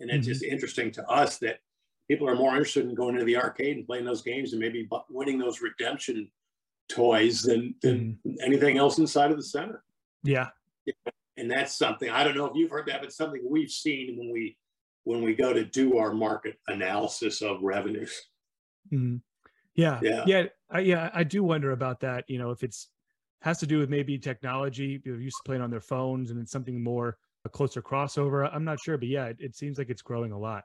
[0.00, 0.30] And it's Mhm.
[0.30, 1.60] just interesting to us that
[2.08, 4.88] people are more interested in going to the arcade and playing those games and maybe
[5.10, 6.30] winning those redemption
[6.88, 9.82] toys than, than anything else inside of the center.
[10.22, 10.48] Yeah.
[11.36, 14.30] And that's something, I don't know if you've heard that, but something we've seen when
[14.32, 14.56] we,
[15.04, 18.14] when we go to do our market analysis of revenues.
[18.92, 19.20] Mhm.
[19.74, 20.00] Yeah.
[20.02, 20.24] Yeah.
[20.26, 20.44] Yeah.
[20.70, 21.10] I, yeah.
[21.12, 22.24] I do wonder about that.
[22.28, 22.88] You know, if it's
[23.42, 26.50] has to do with maybe technology, people used to playing on their phones and it's
[26.50, 28.48] something more a closer crossover.
[28.52, 30.64] I'm not sure, but yeah, it, it seems like it's growing a lot,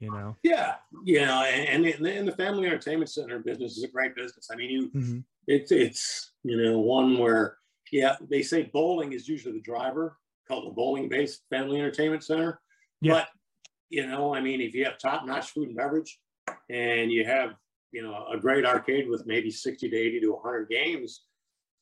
[0.00, 0.36] you know?
[0.42, 4.14] Yeah, you know, and, and, the, and the family entertainment center business is a great
[4.14, 4.48] business.
[4.52, 5.24] I mean, you Mhm.
[5.46, 7.56] it's it's you know one where
[7.92, 12.60] yeah they say bowling is usually the driver called the bowling based family entertainment center.
[13.00, 13.12] Yeah.
[13.12, 13.28] But
[13.90, 16.18] you know, I mean, if you have top notch food and beverage,
[16.70, 17.54] and you have
[17.92, 21.24] you know a great arcade with maybe sixty to eighty to hundred games,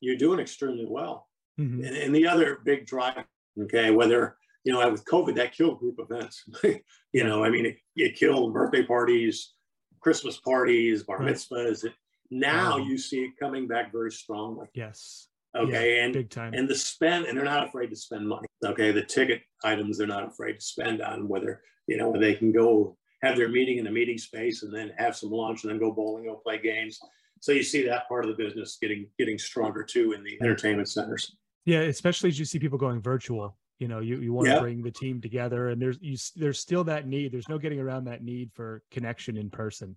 [0.01, 1.29] you're doing extremely well.
[1.59, 1.87] Mhm.
[1.87, 3.25] And, and the other big drive,
[3.62, 6.45] okay, whether you know with COVID that killed group events.
[7.12, 9.55] you know, I mean, it, it killed birthday parties,
[10.01, 11.88] Christmas parties, bar mitzvahs.
[12.31, 12.85] Now Wow.
[12.85, 14.66] you see it coming back very strongly.
[14.75, 15.29] Yes.
[15.57, 16.55] Okay, and Big time.
[16.55, 18.47] and the spend, and they're not afraid to spend money.
[18.64, 22.53] Okay, the ticket items they're not afraid to spend on whether you know they can
[22.53, 25.79] go have their meeting in the meeting space and then have some lunch and then
[25.79, 26.99] go bowling, go play games.
[27.40, 30.88] So you see that part of the business getting getting stronger too in the entertainment
[30.88, 31.37] centers.
[31.64, 33.57] Yeah, especially as you see people going virtual.
[33.79, 36.83] You know, you, you want to bring the team together, and there's you, there's still
[36.85, 37.31] that need.
[37.33, 39.97] There's no getting around that need for connection in person,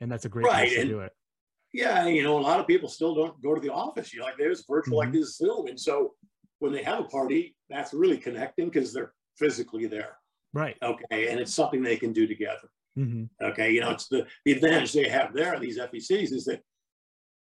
[0.00, 1.12] and that's a great Right, place to and- do it.
[1.72, 4.12] Yeah, you know, a lot of people still don't go to the office.
[4.12, 5.12] You know, like there's virtual like Mhm.
[5.12, 5.66] this Zoom.
[5.68, 6.14] And so
[6.58, 10.18] when they have a party, that's really connecting because they're physically there.
[10.52, 10.76] Right.
[10.82, 11.28] Okay.
[11.28, 12.68] And it's something they can do together.
[12.96, 13.70] hmm Okay.
[13.72, 16.62] You know, it's the, the advantage they have there, these FECs, is that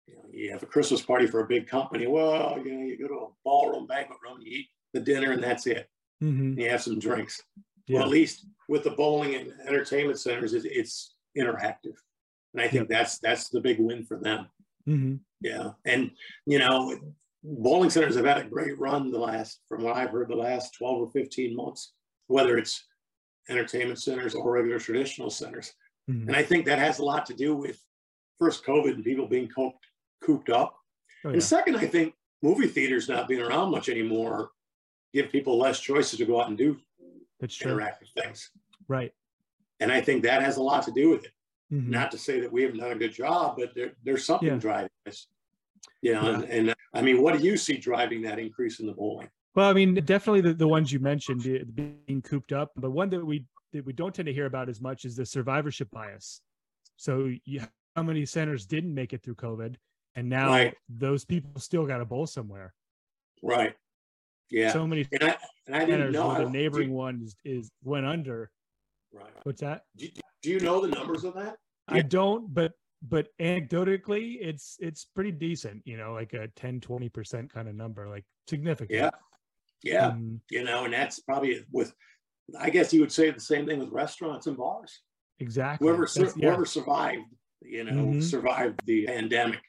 [0.06, 2.06] you know, you have a Christmas party for a big company.
[2.06, 5.42] Well, you know, you go to a ballroom, banquet room, you eat the dinner, and
[5.42, 5.88] that's it.
[6.20, 7.42] hmm you have some drinks.
[7.86, 7.96] Yeah.
[7.98, 11.96] Well, at least with the bowling and entertainment centers, it's, it's interactive.
[12.54, 14.46] And I think that's that's the big win for them.
[14.86, 16.12] hmm Yeah, and
[16.46, 16.96] you know,
[17.42, 20.74] bowling centers have had a great run the last, from what I've heard, the last
[20.74, 21.92] twelve or fifteen months.
[22.28, 22.86] Whether it's
[23.50, 25.72] entertainment centers or regular traditional centers,
[26.08, 27.78] hmm and I think that has a lot to do with
[28.38, 29.84] first COVID and people being cooped,
[30.22, 30.74] cooped up,
[31.24, 31.34] Oh, yeah.
[31.34, 34.50] and second, I think movie theaters not being around much anymore
[35.12, 36.76] give people less choices to go out and do
[37.40, 37.72] That's true.
[37.72, 38.50] interactive things,
[38.88, 39.12] Right.
[39.80, 41.32] and I think that has a lot to do with it.
[41.72, 41.88] Mhm.
[41.88, 44.56] Not to say that we haven't done a good job, but there, there's something Yeah.
[44.56, 45.28] driving this.
[46.02, 48.92] You know, and, and I mean, what do you see driving that increase in the
[48.92, 49.28] bowling?
[49.54, 51.42] Well, I mean, definitely the, the ones you mentioned
[51.74, 54.80] being cooped up, but one that we that we don't tend to hear about as
[54.80, 56.40] much is the survivorship bias.
[56.96, 57.60] So, you,
[57.96, 59.74] how many centers didn't make it through COVID,
[60.14, 60.74] and now Right.
[60.88, 62.72] those people still got a bowl somewhere.
[63.42, 63.74] Right.
[64.50, 64.72] Yeah.
[64.72, 66.34] So many and I and I didn't centers know.
[66.44, 68.50] the neighboring one is, is went under.
[69.14, 69.30] Right.
[69.44, 69.84] What's that?
[69.96, 70.08] Do,
[70.42, 71.56] do you know the numbers of that?
[71.88, 72.72] I don't, but
[73.02, 75.82] but anecdotally, it's it's pretty decent.
[75.84, 78.98] You know, like a 10, 20 percent kind of number, like significant.
[78.98, 79.10] Yeah.
[79.82, 80.10] Yeah.
[80.12, 80.40] Mhm.
[80.50, 81.94] You know, and that's probably with.
[82.58, 85.00] I guess you would say the same thing with restaurants and bars.
[85.38, 85.86] exactly.
[85.88, 87.24] Whoever sur- yeah, whoever survived,
[87.62, 88.22] you know, Mhm.
[88.22, 89.60] survived the pandemic,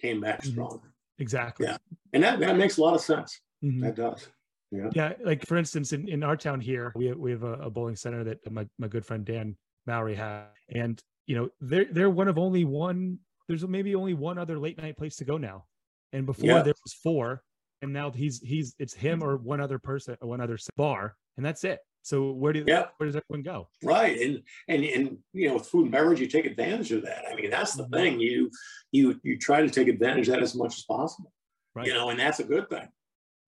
[0.00, 0.52] came back Mhm.
[0.52, 1.66] stronger, exactly.
[1.66, 1.76] Yeah.
[2.12, 3.40] and that that makes a lot of sense.
[3.64, 3.80] Mhm.
[3.82, 4.28] That does.
[4.70, 4.88] Yeah.
[4.94, 7.70] Yeah, like for instance, in, in our town here, we have, we have a, a
[7.70, 9.56] bowling center that my, my good friend Dan
[9.86, 13.18] Mowry has, and you know they're they're one of only one.
[13.48, 15.64] There's maybe only one other late night place to go now,
[16.12, 16.62] and before Yeah.
[16.62, 17.42] there was four,
[17.82, 21.44] and now he's he's it's him or one other person or one other bar, and
[21.44, 21.80] that's it.
[22.02, 22.86] So where do Yeah.
[22.98, 23.68] where does everyone go?
[23.82, 24.20] Right.
[24.20, 27.24] And and and you know, with food and beverage, you take advantage of that.
[27.28, 27.92] I mean, that's the Mhm.
[27.92, 28.20] thing.
[28.20, 28.50] You
[28.92, 31.32] you you try to take advantage of that as much as possible.
[31.74, 31.88] Right.
[31.88, 32.88] You know, and that's a good thing.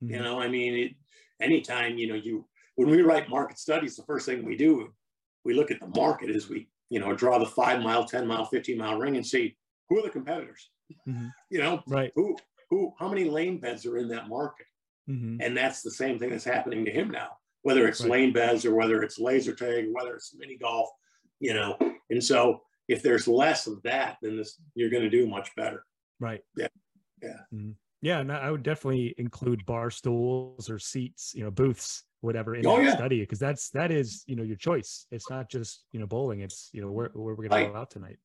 [0.01, 0.23] You Mhm.
[0.25, 0.93] know, I mean, it,
[1.43, 4.93] anytime you know you when we write market studies, the first thing we do,
[5.45, 8.45] we look at the market as we you know draw the five mile, ten mile,
[8.47, 9.57] fifteen mile ring and see
[9.89, 10.71] who are the competitors.
[11.09, 11.31] Mhm.
[11.51, 12.13] You know, Right.
[12.15, 12.37] who
[12.71, 14.67] who, how many lane beds are in that market?
[15.09, 15.43] Mhm.
[15.43, 18.11] And that's the same thing that's happening to him now, whether it's Right.
[18.11, 20.89] lane beds or whether it's laser tag, whether it's mini golf,
[21.39, 21.77] you know.
[22.09, 25.85] And so if there's less of that, then this you're going to do much better.
[26.19, 26.43] Right.
[26.57, 26.69] Yeah.
[27.23, 27.41] Yeah.
[27.53, 27.77] Mhm.
[28.03, 32.67] Yeah, and I would definitely include bar stools or seats, you know, booths, whatever in
[32.67, 32.95] Oh, that yeah.
[32.97, 35.07] study, because that's that is you know your choice.
[35.13, 36.41] It's not just you know bowling.
[36.41, 38.19] It's you know where where we're gonna go out tonight.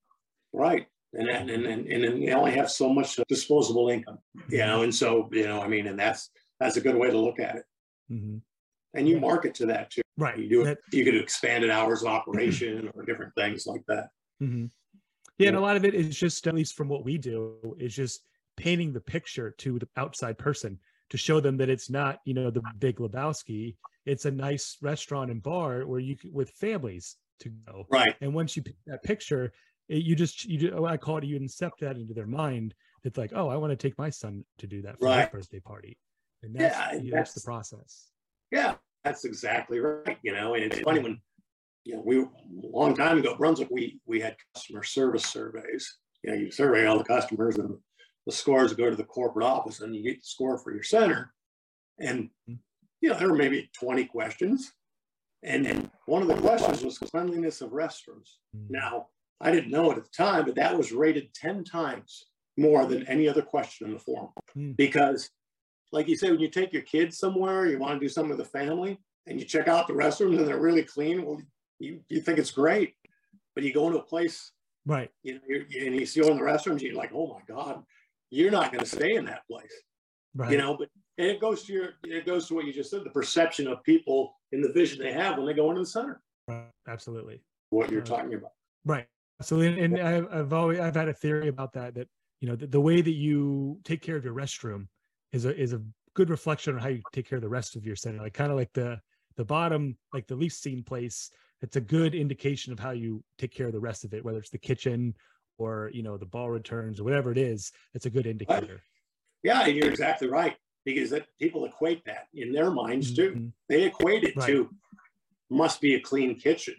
[0.52, 0.88] Right.
[1.14, 4.18] And and and and, and then you only have so much disposable income,
[4.50, 4.82] you know.
[4.82, 7.56] And so you know, I mean, and that's that's a good way to look at
[7.58, 7.66] it.
[8.12, 8.42] Mhm.
[8.96, 10.02] And you market to that too.
[10.18, 10.40] Right.
[10.40, 10.80] You do it.
[10.92, 14.10] You could expand it hours of operation or different things like that.
[14.42, 14.72] Mhm.
[15.38, 17.96] Yeah, and a lot of it is just, at least from what we do, is
[17.96, 18.26] just
[18.58, 20.78] painting the picture to the outside person
[21.10, 23.76] to show them that it's not, you know, the Big Lebowski.
[24.06, 27.86] It's a nice restaurant and bar where you with families to go.
[27.90, 28.14] Right.
[28.20, 29.54] And once you pick that picture,
[29.88, 32.74] it, you just you just, oh, I call it you incept that into their mind.
[33.04, 35.22] It's like, oh, I want to take my son to do that for Right.
[35.22, 35.98] his birthday party,
[36.44, 38.10] and Yeah, that's yeah, that's the process.
[38.52, 40.18] Yeah, that's exactly right.
[40.24, 41.22] You know, and it's funny when,
[41.86, 42.28] you know, we a
[42.64, 45.98] long time ago, Brunswick, we we had customer service surveys.
[46.24, 47.78] You know, you survey all the customers and
[48.28, 51.34] the scores go to the corporate office and you get the score for your center.
[52.00, 54.74] And you know, there were maybe 20 questions.
[55.44, 58.36] And then one of the questions was cleanliness of restrooms.
[58.56, 58.70] Mm.
[58.70, 59.08] Now,
[59.40, 62.26] I didn't know it at the time, but that was rated 10 times
[62.58, 64.30] more than any other question in the form.
[64.54, 64.72] Hmm.
[64.72, 65.30] Because,
[65.92, 68.40] like you said, when you take your kids somewhere, you want to do something with
[68.40, 71.40] the family, and you check out the restrooms and they're really clean, well,
[71.80, 72.96] you, you think it's great.
[73.54, 74.54] But you go into a place,
[74.88, 75.12] Right.
[75.22, 77.84] you know, you're, and you see in the restrooms, you're like, oh my God,
[78.30, 79.72] you're not going to stay in that place
[80.36, 80.52] Right.
[80.52, 83.04] you know but and it goes to your it goes to what you just said
[83.04, 86.22] the perception of people and the vision they have when they go into the center
[86.48, 86.72] Right.
[86.88, 87.42] Absolutely.
[87.72, 88.08] what you're Right.
[88.08, 88.52] talking about
[88.86, 89.08] Right.
[89.42, 92.08] So, and, and I've, I've always I've had a theory about that that
[92.40, 94.88] you know the, the way that you take care of your restroom
[95.32, 95.82] is a is a
[96.16, 98.20] good reflection on how you take care of the rest of your center.
[98.20, 99.00] Like kind of like the
[99.36, 101.30] the bottom, like the least seen place.
[101.62, 104.40] It's a good indication of how you take care of the rest of it, whether
[104.40, 105.14] it's the kitchen
[105.58, 107.72] or you know the ball returns or whatever it is.
[107.94, 108.82] It's a good indicator.
[109.44, 113.52] yeah and you're exactly right because that people equate that in their minds too Mhm.
[113.70, 114.48] they equate it Right.
[114.48, 114.70] to
[115.50, 116.76] must be a clean kitchen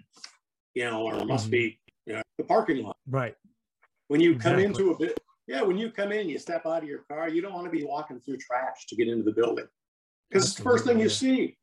[0.75, 1.51] you know or must Mhm.
[1.53, 3.37] be you know the parking lot Right.
[4.09, 4.65] when you come Exactly.
[4.65, 7.41] into a bit yeah when you come in you step out of your car you
[7.41, 9.69] don't want to be walking through trash to get into the building
[10.29, 11.57] because it's the first thing you see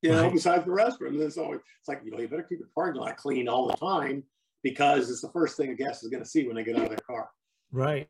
[0.00, 0.32] you know Right.
[0.32, 3.00] besides the restroom and it's always it's like you know you better keep the parking
[3.02, 4.24] lot clean all the time
[4.62, 6.82] because it's the first thing a guest is going to see when they get out
[6.84, 7.28] of their car
[7.70, 8.08] Right.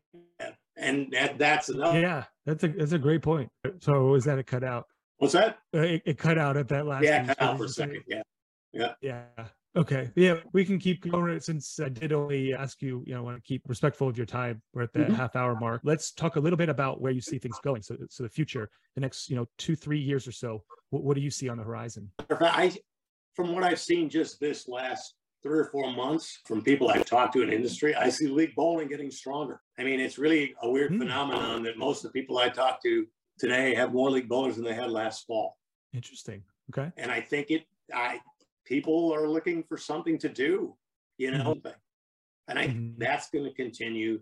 [0.77, 2.25] and that, that's enough Yeah.
[2.45, 3.49] That's a that's a great point.
[3.81, 4.85] So is that a cutout?
[5.17, 7.03] what's that Uh, It, it cut out at that last.
[7.03, 8.21] yeah cut out for a second yeah
[8.71, 8.93] Yeah.
[9.01, 9.23] Yeah.
[9.75, 10.09] Okay.
[10.15, 13.41] Yeah, we can keep going since I did only ask you, you know, want to
[13.43, 14.63] keep respectful of your time.
[14.73, 15.13] We're at the Mhm.
[15.15, 15.81] half hour mark.
[15.83, 17.83] Let's talk a little bit about where you see things going.
[17.83, 21.15] So, so the future, the next, you know, two, three years or so, what, what
[21.15, 22.11] do you see on the horizon?
[22.31, 22.75] I,
[23.35, 27.33] from what I've seen just this last three or four months from people I've talked
[27.33, 29.61] to in industry, I see league bowling getting stronger.
[29.77, 30.99] I mean, it's really a weird Hmm.
[30.99, 34.65] phenomenon that most of the people I talk to today have more league bowlers than
[34.65, 35.57] they had last fall.
[35.93, 36.43] Interesting.
[36.71, 36.91] Okay.
[36.97, 38.19] And I think it, I,
[38.65, 40.75] people are looking for something to do,
[41.17, 41.55] you know,
[42.47, 42.97] and I, Mhm.
[42.97, 44.21] that's going to continue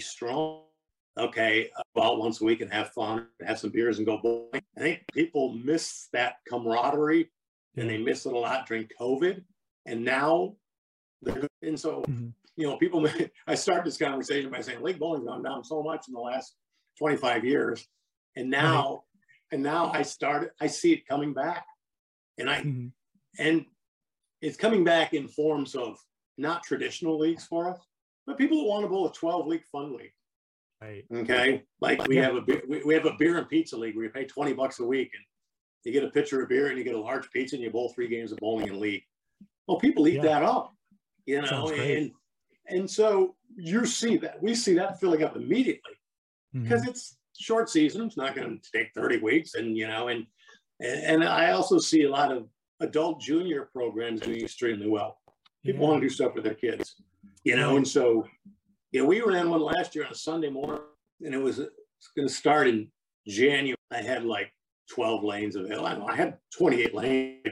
[0.00, 0.64] strong.
[1.18, 4.62] Okay, go out once a week and have fun, have some beers and go bowling.
[4.76, 7.28] I think people miss that camaraderie
[7.76, 9.44] and they miss it a lot during COVID.
[9.88, 10.54] And now,
[11.22, 12.34] they're, and so, Mhm.
[12.56, 13.00] you know, people,
[13.46, 16.54] I started this conversation by saying league bowling's gone down so much in the last
[16.98, 17.88] 25 years.
[18.36, 19.04] And now,
[19.50, 21.64] and now I started, I see it coming back.
[22.36, 22.92] And I, Mhm.
[23.38, 23.66] and
[24.42, 25.98] it's coming back in forms of
[26.36, 27.80] not traditional leagues for us,
[28.26, 30.12] but people that want to bowl a 12 league fun league.
[30.82, 31.04] Right.
[31.10, 31.64] Okay.
[31.80, 32.26] Like we Yeah.
[32.26, 34.52] have a beer, we, we have a beer and pizza league where you pay 20
[34.52, 35.24] bucks a week and
[35.84, 37.88] you get a pitcher of beer and you get a large pizza and you bowl
[37.94, 39.02] three games of bowling in league.
[39.68, 40.22] Well, people eat Yeah.
[40.22, 40.74] that up,
[41.26, 42.10] you know, and
[42.66, 45.96] and so you see that we see that filling up immediately
[46.54, 46.64] mm-hmm.
[46.64, 48.02] because it's short season.
[48.02, 49.54] It's not going to take 30 weeks.
[49.54, 50.26] And, you know, and,
[50.80, 52.48] and, I also see a lot of
[52.80, 55.18] adult junior programs doing extremely well.
[55.64, 55.88] People Yeah.
[55.88, 56.96] want to do stuff with their kids,
[57.44, 58.26] you know, and so,
[58.92, 60.82] yeah, we ran one last year on a Sunday morning
[61.24, 62.90] and it was, it's going to start in
[63.26, 63.76] January.
[63.90, 64.52] I had like
[64.90, 65.86] 12 lanes available.
[65.86, 67.46] I, know, I had 28 lanes,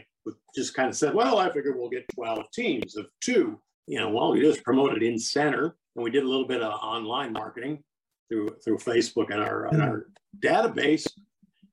[0.54, 3.60] just kind of said, well, I figured we'll get 12 teams of two.
[3.86, 6.72] You know, well, we just promoted in center and we did a little bit of
[6.80, 7.82] online marketing
[8.28, 10.06] through through Facebook and our and our
[10.40, 11.06] database,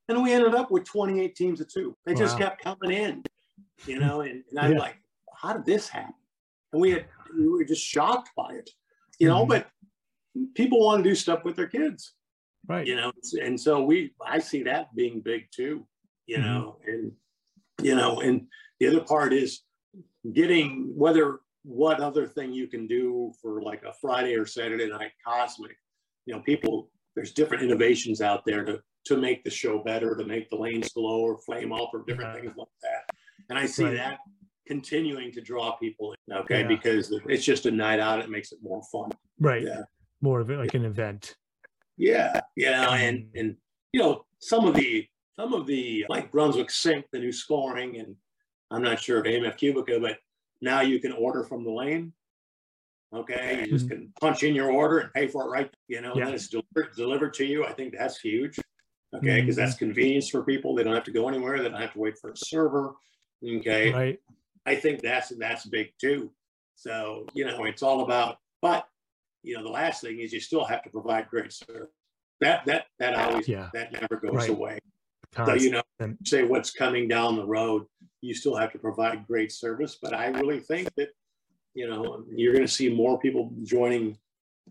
[0.08, 1.96] and we ended up with 28 teams of two.
[2.06, 3.24] They just kept coming in,
[3.88, 4.80] you know, and, and I'm Yeah.
[4.80, 4.98] like,
[5.36, 6.14] how did this happen?
[6.72, 8.70] And we had we were just shocked by it,
[9.20, 9.44] you know.
[9.46, 9.50] Mhm.
[9.50, 9.68] But
[10.54, 12.14] people want to do stuff with their kids,
[12.68, 12.88] Right.
[12.88, 13.12] You know,
[13.42, 15.86] and so we, I see that being big too,
[16.28, 16.44] you Mhm.
[16.44, 17.12] know, and,
[17.84, 18.48] you know, and
[18.80, 19.62] the other part is
[20.34, 25.12] getting whether what other thing you can do for like a Friday or Saturday night
[25.26, 25.78] cosmic.
[26.26, 30.26] You know, people, there's different innovations out there to, to make the show better, to
[30.26, 32.42] make the lanes glow or flame up or different Yeah.
[32.42, 33.16] things like that.
[33.50, 33.96] And I see Right.
[33.96, 34.20] that
[34.68, 36.68] continuing to draw people in, okay, Yeah.
[36.68, 38.20] because it's just a night out.
[38.20, 39.12] It makes it more fun.
[39.40, 39.64] Right.
[39.64, 39.84] Yeah.
[40.22, 41.36] More of it like an event.
[41.98, 43.56] Yeah, yeah, and and
[43.92, 48.16] you know some of the some of the like Brunswick Sync, the new scoring, and
[48.72, 50.18] I'm not sure of AMF Qubica, but
[50.62, 52.14] now you can order from the lane.
[53.14, 53.92] Okay, you just hmm.
[53.92, 56.14] can punch in your order and pay for it right, you know.
[56.16, 56.26] Yeah.
[56.26, 57.66] then it's delivered delivered to you.
[57.66, 58.60] I think that's huge.
[59.16, 59.42] Okay, hmm.
[59.42, 60.74] because that's convenience for people.
[60.74, 61.62] They don't have to go anywhere.
[61.62, 62.96] They don't have to wait for a server.
[63.46, 64.20] Okay, Right.
[64.66, 66.32] I think that's that's big too.
[66.76, 68.38] So you know, it's all about.
[68.62, 68.88] But
[69.44, 71.90] you know, the last thing is you still have to provide great service.
[72.40, 73.70] That that that always Yeah.
[73.74, 74.50] that never goes Right.
[74.50, 74.80] away.
[75.36, 75.82] So you know,
[76.26, 77.86] say what's coming down the road,
[78.22, 79.98] you still have to provide great service.
[80.02, 81.10] But I really think that
[81.74, 84.18] you know you're going to see more people joining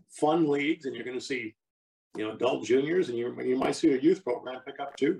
[0.09, 1.53] fun leagues, and you're going to see
[2.17, 5.17] you know adult juniors, and you you might see a youth program pick up too.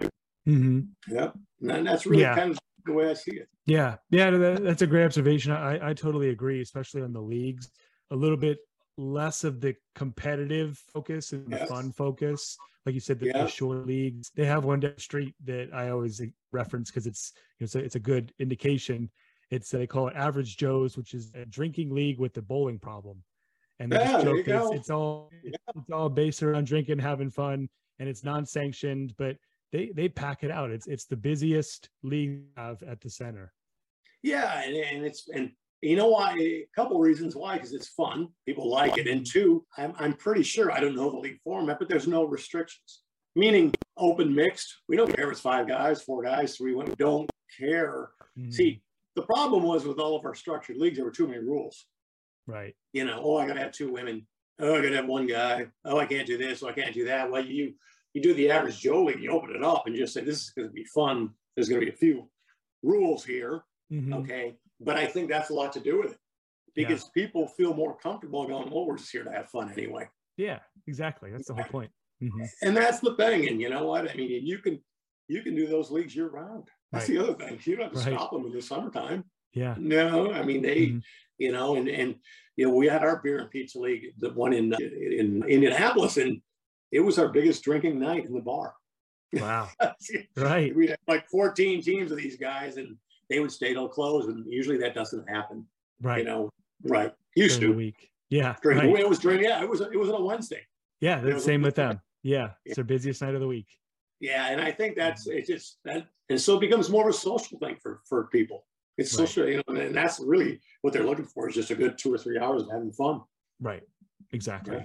[0.48, 0.88] Mhm.
[1.08, 1.36] Yep,
[1.70, 2.36] and that's really Yeah.
[2.36, 3.48] kind of the way I see it.
[3.66, 5.54] Yeah, yeah, that, that's a great observation.
[5.54, 7.72] I, I totally agree, especially on the leagues.
[8.12, 8.58] A little bit
[8.98, 12.58] less of the competitive focus and the fun focus.
[12.86, 13.44] Like you said, the, Yeah.
[13.44, 14.32] the short leagues.
[14.36, 17.76] They have one down the street that I always reference because it's you know, it's
[17.76, 19.10] a, it's a good indication.
[19.50, 23.24] It's they call it Average Joe's, which is a drinking league with the bowling problem.
[23.80, 28.10] And they Yeah, joke it's, it's all it's all based around drinking, having fun, and
[28.10, 29.38] it's non-sanctioned, but
[29.72, 30.70] they they pack it out.
[30.72, 33.54] It's it's the busiest league have at the center.
[34.22, 35.52] Yeah, and, and it's and
[35.84, 36.36] you know why?
[36.40, 38.30] A couple reasons why, because it's fun.
[38.46, 41.80] People like it, and two, I'm I'm pretty sure I don't know the league format,
[41.80, 43.02] but there's no restrictions.
[43.36, 44.82] Meaning open mixed.
[44.88, 46.96] We don't care if it's five guys, four guys, three women.
[46.98, 48.12] Don't care.
[48.38, 48.54] Mhm.
[48.54, 48.82] See,
[49.16, 51.86] the problem was with all of our structured leagues, there were too many rules.
[52.46, 52.76] right.
[52.92, 54.28] You know, oh, I gotta have two women.
[54.60, 55.68] Oh, I gotta have one guy.
[55.86, 56.62] Oh, I can't do this.
[56.62, 57.32] Oh, I can't do that.
[57.32, 57.74] Well, you
[58.14, 60.50] you do the average Joe league, you open it up and just say this is
[60.52, 61.34] gonna be fun.
[61.56, 62.30] There's gonna be a few
[62.84, 63.64] rules here.
[63.92, 64.14] Mhm.
[64.22, 64.56] Okay.
[64.84, 66.20] But I think that's a lot to do with it
[66.76, 66.88] Yeah.
[66.88, 70.10] because people feel more comfortable going, well, we're just here to have fun anyway.
[70.38, 71.32] Yeah, exactly.
[71.32, 71.92] That's the whole point.
[72.22, 72.48] Mhm.
[72.62, 73.48] And that's the thing.
[73.48, 74.10] And you know what?
[74.10, 74.84] I mean, you can
[75.30, 76.70] you can do those leagues year round.
[76.92, 77.18] That's Right.
[77.18, 77.60] the other thing.
[77.64, 78.20] You don't have to Right.
[78.20, 79.24] stop them in the summertime.
[79.54, 79.76] Yeah.
[79.80, 81.04] No, I mean they, Mhm.
[81.38, 82.20] you know, and and
[82.58, 86.42] you know, we had our beer and pizza league, the one in in Indianapolis, and
[86.92, 88.76] it was our biggest drinking night in the bar.
[89.34, 89.70] Wow.
[90.38, 90.76] Right.
[90.76, 92.98] we had like 14 teams of these guys, and
[93.34, 95.66] they would stay till close, and usually that doesn't happen.
[96.02, 96.20] Right.
[96.20, 96.50] You know,
[96.84, 97.12] right?
[97.36, 97.78] Used During to.
[97.78, 98.12] week.
[98.30, 98.56] Yeah.
[98.62, 99.00] During Right.
[99.00, 100.62] it was during, yeah, it was it was on a Wednesday.
[101.02, 101.20] Yeah.
[101.20, 102.00] The same with them.
[102.22, 102.38] Yeah.
[102.38, 102.50] Yeah.
[102.66, 103.68] It's their busiest night of the week.
[104.20, 105.48] Yeah, and I think that's it.
[105.48, 108.66] Just that, and so it becomes more of a social thing for for people.
[109.00, 109.28] It's Right.
[109.28, 112.14] social, you know, and that's really what they're looking for is just a good two
[112.14, 113.22] or three hours of having fun.
[113.60, 113.84] Right.
[114.32, 114.76] Exactly.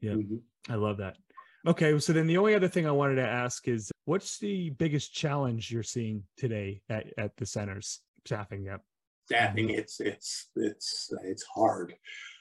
[0.00, 0.12] Yeah.
[0.14, 0.16] Yeah.
[0.22, 0.40] Mhm.
[0.70, 1.18] I love that.
[1.66, 1.98] Okay.
[1.98, 5.70] So then the only other thing I wanted to ask is what's the biggest challenge
[5.70, 8.00] you're seeing today at, at the centers?
[8.26, 8.64] Staffing.
[8.64, 8.80] Yep.
[9.26, 11.94] Staffing, it's it's it's it's hard.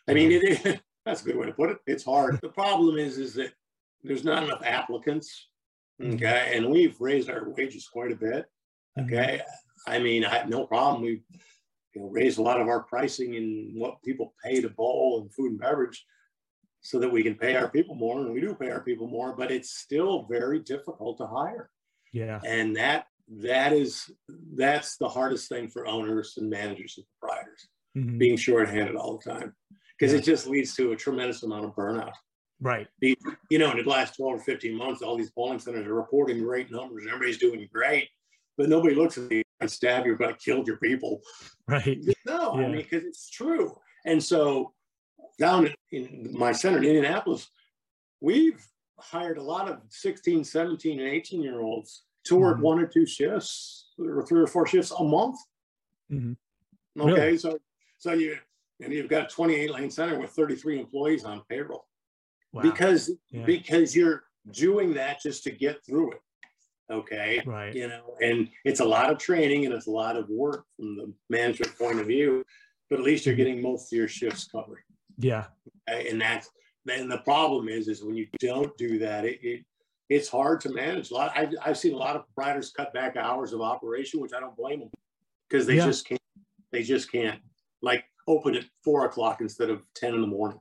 [0.10, 1.78] I mean, it, that's a good way to put it.
[1.88, 2.40] It's hard.
[2.42, 3.54] The problem is, is that
[4.04, 5.48] there's not enough applicants.
[6.02, 6.16] Mhm.
[6.16, 8.46] Okay, and we've raised our wages quite a bit.
[8.98, 9.06] Mhm.
[9.06, 9.42] Okay,
[9.88, 11.04] I mean, I have no problem.
[11.04, 11.24] We
[11.94, 15.34] you know, raised a lot of our pricing in what people pay to bowl and
[15.34, 16.06] food and beverage
[16.84, 19.34] so that we can pay our people more and we do pay our people more,
[19.36, 21.70] but it's still very difficult to hire.
[22.12, 22.40] Yeah.
[22.46, 23.08] And that
[23.40, 24.12] that is
[24.54, 28.18] that's the hardest thing for owners and managers and proprietors, Mhm.
[28.20, 29.56] being shorthanded all the time.
[29.98, 30.20] Because Yeah.
[30.20, 32.14] it just leads to a tremendous amount of burnout
[32.60, 32.88] Right.
[33.02, 36.40] you know, in the last 12 or 15 months, all these bowling centers are reporting
[36.44, 38.10] great numbers and everybody's doing great,
[38.58, 41.22] but nobody looks at the and stab you, but killed your people.
[41.68, 41.98] Right.
[42.26, 43.78] No, I mean, because it's true.
[44.06, 44.74] And so
[45.38, 47.50] down in, my center in Indianapolis,
[48.22, 48.66] we've
[49.00, 52.62] hired a lot of 16, 17, and 18 year olds to work Mhm.
[52.62, 55.38] one or two shifts or three or four shifts a month.
[56.10, 56.38] Mhm.
[56.98, 57.12] Okay.
[57.26, 57.38] Really?
[57.38, 57.60] So,
[57.98, 58.38] so you,
[58.80, 61.88] and you've got a 28 lane center with 33 employees on payroll
[62.54, 62.62] Wow.
[62.62, 63.46] because Yeah.
[63.46, 66.22] because you're doing that just to get through it
[66.90, 67.74] okay right.
[67.74, 70.98] you know and it's a lot of training and it's a lot of work from
[70.98, 72.46] the management point of view
[72.90, 74.83] but at least you're getting most of your shifts covered
[75.18, 75.46] Yeah.
[75.88, 76.50] and that's
[76.86, 79.66] then the problem is is when you don't do that it, it
[80.10, 83.16] it's hard to manage a lot I've, I've seen a lot of providers cut back
[83.16, 84.90] hours of operation which i don't blame them
[85.50, 85.86] because they Yeah.
[85.86, 86.20] just can't
[86.72, 87.40] they just can't
[87.82, 90.60] like open at four o'clock instead of 10 in the morning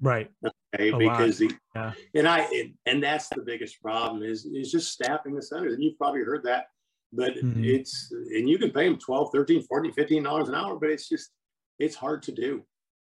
[0.00, 0.28] Right.
[0.74, 1.92] Okay, A because the Yeah.
[2.16, 5.74] and I and, and that's the biggest problem is is just staffing the centers.
[5.74, 6.70] And you've probably heard that,
[7.12, 7.64] but Mhm.
[7.64, 11.08] it's and you can pay them 12, 13, 14, 15 dollars an hour, but it's
[11.08, 11.30] just
[11.78, 12.64] it's hard to do.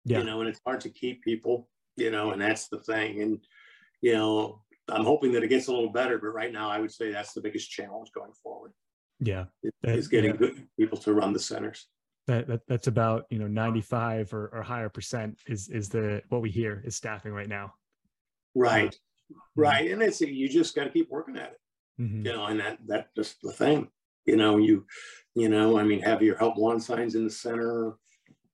[0.06, 0.20] Yeah.
[0.20, 3.22] You know, and it's hard to keep people, you know, and that's the thing.
[3.22, 3.40] And
[4.02, 6.92] you know, I'm hoping that it gets a little better, but right now I would
[6.92, 8.74] say that's the biggest challenge going forward
[9.20, 9.46] Yeah.
[9.64, 10.38] is, That- is getting yeah.
[10.38, 11.88] good people to run the centers.
[12.28, 16.42] That, that that's about you know 95 or, or higher percent is is the what
[16.42, 17.74] we hear is staffing right now.
[18.56, 18.96] Right.
[19.56, 19.92] Right.
[19.92, 21.58] And it's you just got to keep working at it.
[22.02, 22.26] Mhm.
[22.26, 23.90] you know, and that that's just the thing.
[24.26, 24.86] You know, you,
[25.36, 27.96] you know, I mean, have your help one signs in the center,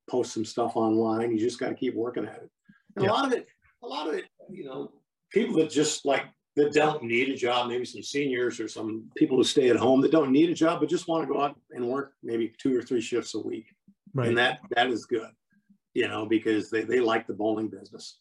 [0.10, 1.32] post some stuff online.
[1.32, 2.50] You just got to keep working at it.
[2.96, 3.12] And Yeah.
[3.12, 3.48] a lot of it,
[3.84, 4.92] a lot of it, you know,
[5.32, 9.38] people that just like that don't need a job, maybe some seniors or some people
[9.38, 11.60] who stay at home that don't need a job but just want to go out
[11.72, 13.68] and work maybe two or three shifts a week,
[14.14, 14.30] Right.
[14.30, 15.30] and that that is good,
[15.94, 18.18] you know, because they they like the bowling business,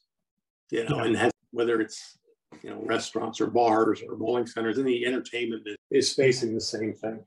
[0.71, 1.05] you know, Yeah.
[1.05, 2.19] and has, whether it's
[2.63, 6.61] you know restaurants or bars or bowling centers and the entertainment business is facing the
[6.61, 7.25] same thing.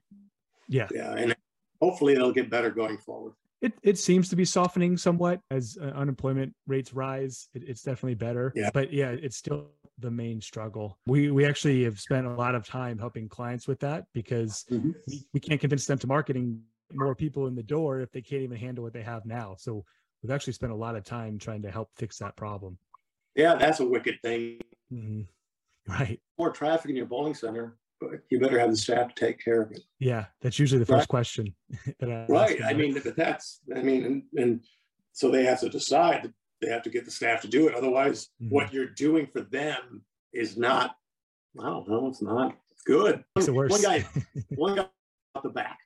[0.68, 0.88] yeah.
[0.94, 1.36] Yeah, and
[1.82, 3.34] hopefully it'll get better going forward.
[3.62, 7.50] It it seems to be softening somewhat as uh, unemployment rates rise.
[7.54, 8.54] It, it's definitely better.
[8.56, 8.70] Yeah.
[8.74, 10.98] But yeah, it's still the main struggle.
[11.08, 14.94] We we actually have spent a lot of time helping clients with that because we,
[15.34, 16.62] we can't convince them to marketing
[16.94, 19.56] more people in the door if they can't even handle what they have now.
[19.60, 19.84] So
[20.24, 22.78] we've actually spent a lot of time trying to help fix that problem.
[23.36, 24.60] Yeah, that's a wicked thing.
[24.92, 25.28] Mhm.
[25.88, 26.20] Right.
[26.38, 27.78] More traffic in your bowling center,
[28.30, 29.82] you better have the staff to take care of it.
[30.00, 30.26] Yeah.
[30.42, 31.00] That's usually the Right.
[31.00, 31.54] first question.
[32.00, 32.64] that I Right.
[32.64, 34.64] I mean, but that's, I mean, and, and
[35.12, 37.76] so they have to decide that they have to get the staff to do it.
[37.76, 38.50] Otherwise, Mhm.
[38.52, 40.96] what you're doing for them is not,
[41.60, 43.24] I don't know, it's not good.
[43.36, 43.72] It's the worst.
[43.72, 44.08] One guy,
[44.56, 44.88] one guy
[45.36, 45.80] out the back,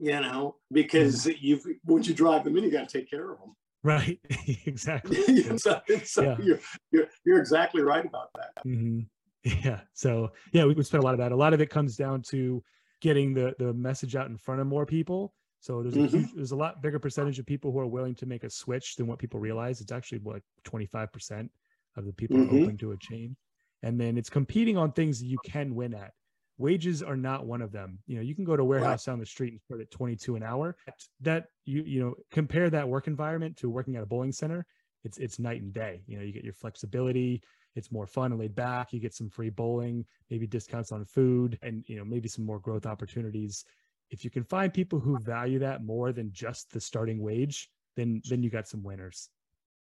[0.00, 3.38] you know, because you've, once you drive them in, you got to take care of
[3.40, 3.56] them.
[3.82, 4.20] right.
[4.66, 5.58] exactly.
[5.58, 6.36] so, so Yeah.
[6.42, 6.60] you're,
[6.90, 8.64] you're, you're exactly right about that.
[8.66, 9.06] Mhm.
[9.44, 9.82] Yeah.
[9.94, 11.32] So yeah, we, we spent a lot of that.
[11.32, 12.62] A lot of it comes down to
[13.00, 15.34] getting the the message out in front of more people.
[15.60, 16.08] So there's a Mhm.
[16.08, 18.96] huge, there's a lot bigger percentage of people who are willing to make a switch
[18.96, 19.80] than what people realize.
[19.80, 21.50] It's actually like 25 percent
[21.96, 22.40] of the people Mhm.
[22.40, 23.36] are open to a change,
[23.82, 26.12] and then it's competing on things that you can win at.
[26.58, 27.98] Wages are not one of them.
[28.06, 30.36] You know, you can go to a warehouse down the street and start at 22
[30.36, 30.76] an hour.
[31.20, 34.66] That you you know compare that work environment to working at a bowling center.
[35.04, 36.04] It's it's night and day.
[36.06, 37.42] You know, you get your flexibility
[37.74, 41.58] it's more fun and laid back you get some free bowling maybe discounts on food
[41.62, 43.64] and you know maybe some more growth opportunities
[44.10, 48.20] if you can find people who value that more than just the starting wage then
[48.28, 49.30] then you got some winners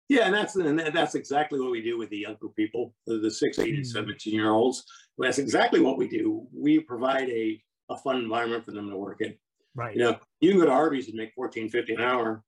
[0.08, 3.30] Yeah, and that's and that's exactly what we do with the younger people, the, the
[3.30, 3.92] six, eight, and Mhm.
[3.98, 4.84] 17 year olds.
[5.18, 6.48] That's exactly what we do.
[6.50, 9.36] We provide a, a fun environment for them to work in.
[9.74, 12.42] right You know, you can go to Arby's and make 14, 50 an hour,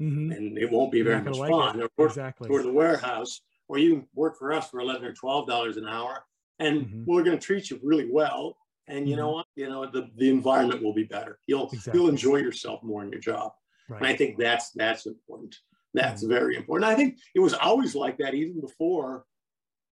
[0.00, 0.34] Mhm.
[0.34, 1.88] and it won't be very much like fun.
[1.98, 5.46] Or, exactly or the warehouse, or you can work for us for 11 or 12
[5.46, 6.24] dollars an hour,
[6.58, 7.06] and Mhm.
[7.06, 8.58] we're going to treat you really well.
[8.88, 9.46] And you know what?
[9.56, 11.40] You know the, the environment will be better.
[11.46, 11.92] You'll Exactly.
[11.92, 13.52] you'll enjoy yourself more in your job.
[14.00, 15.56] And I think that's that's important.
[15.94, 16.24] That's Mhm.
[16.24, 16.90] very important.
[16.90, 19.26] I think it was always like that even before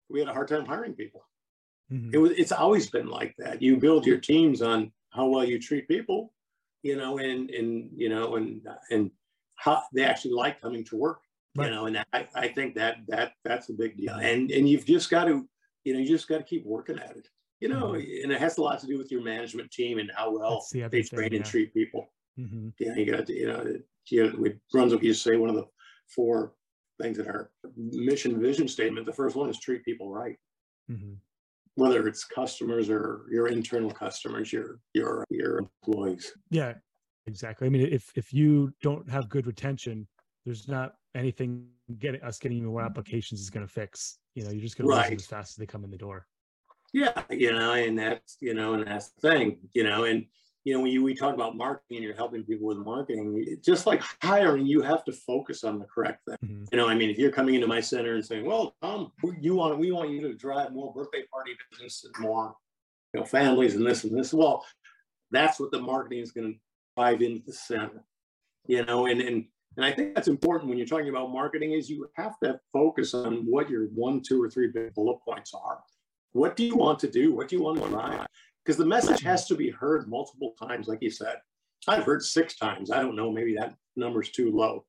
[0.08, 1.22] we had a hard time hiring people.
[2.12, 3.62] It was it's always been like that.
[3.62, 6.34] You build your teams on how well you treat people,
[6.82, 9.10] you know, and and you know, and and
[9.56, 11.22] how they actually like coming to work.
[11.56, 11.66] Right.
[11.68, 14.14] You know, and I, I think that that that's a big deal.
[14.14, 15.48] And and you've just got to,
[15.84, 17.28] you know, you just got to keep working at it.
[17.60, 20.30] You know, and it has a lot to do with your management team and how
[20.38, 21.50] well the they train and yeah.
[21.50, 22.06] treat people
[22.38, 22.72] Mhm.
[22.78, 23.76] you you got to, you know,
[24.08, 25.66] you know, Brunswick, you say one of the
[26.14, 26.54] four
[27.02, 29.04] things in our mission vision statement.
[29.04, 30.36] The first one is treat people right,
[30.90, 31.16] Mhm.
[31.74, 36.32] whether it's customers or your internal customers, your your your employees.
[36.50, 36.74] yeah
[37.26, 40.08] exactly i mean if if you don't have good retention
[40.46, 44.62] there's not anything getting us getting more applications is going to fix you know you're
[44.62, 46.26] just going to lose them as fast as they come in the door
[46.92, 50.26] Yeah, you know, and that's you know, and that's the thing, you know, and
[50.64, 53.86] you know, when you we talk about marketing and you're helping people with marketing, just
[53.86, 56.36] like hiring, you have to focus on the correct thing.
[56.44, 56.68] Mhm.
[56.70, 59.38] You know, I mean, if you're coming into my center and saying, "Well, Tom, we-
[59.40, 62.54] you want we want you to drive more birthday party business and more,
[63.14, 64.66] you know, families and this and this," well,
[65.30, 66.60] that's what the marketing is going to
[66.96, 68.04] drive into the center.
[68.66, 71.88] You know, and and and I think that's important when you're talking about marketing is
[71.88, 75.78] you have to focus on what your one, two, or three big bullet points are.
[76.32, 77.34] What do you want to do?
[77.34, 78.26] What do you want to drive?
[78.64, 81.36] Because the message has to be heard multiple times, like you said.
[81.88, 82.90] I've heard six times.
[82.90, 84.84] I don't know, maybe that number's too low.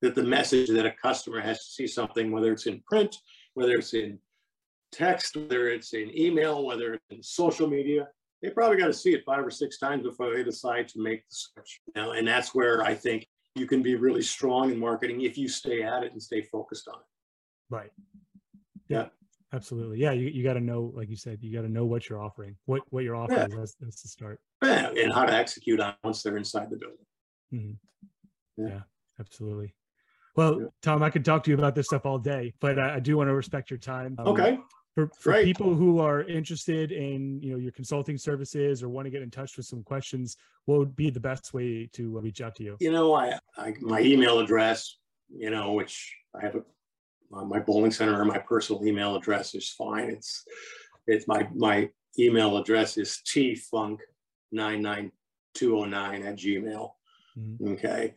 [0.00, 3.16] That the message that a customer has to see something, whether it's in print,
[3.54, 4.18] whether it's in
[4.92, 8.08] text, whether it's in email, whether it's in social media,
[8.42, 11.28] they probably got to see it five or six times before they decide to make
[11.28, 11.80] the switch.
[11.94, 15.36] You know, and that's where I think you can be really strong in marketing if
[15.36, 17.06] you stay at it and stay focused on it.
[17.68, 17.90] Right.
[18.88, 19.06] Yeah.
[19.52, 19.98] Absolutely.
[19.98, 20.12] Yeah.
[20.12, 22.56] You, you got to know, like you said, you got to know what you're offering,
[22.66, 23.38] what, what you're offering.
[23.38, 23.46] Yeah.
[23.46, 24.40] is That's, that's the start.
[24.62, 27.06] Yeah, and how to execute on once they're inside the building.
[27.52, 27.76] Mhm.
[28.56, 28.68] Yeah.
[28.68, 28.80] Yeah.
[29.18, 29.74] absolutely.
[30.36, 33.00] Well, Tom, I could talk to you about this stuff all day, but I, I
[33.00, 34.14] do want to respect your time.
[34.18, 34.58] Um, Okay,
[34.96, 39.10] For, for people who are interested in, you know, your consulting services or want to
[39.10, 42.40] get in touch with some questions, what would be the best way to uh, reach
[42.40, 42.76] out to you?
[42.80, 46.62] you know, I, I my email address, you know, which I have a
[47.32, 50.10] uh, my bowling center or my personal email address is fine.
[50.10, 50.44] It's
[51.06, 51.88] it's my my
[52.18, 53.98] email address is tfunk
[54.50, 55.12] nine nine
[55.54, 56.90] two oh nine at gmail.
[57.38, 57.72] Mhm.
[57.74, 58.14] Okay.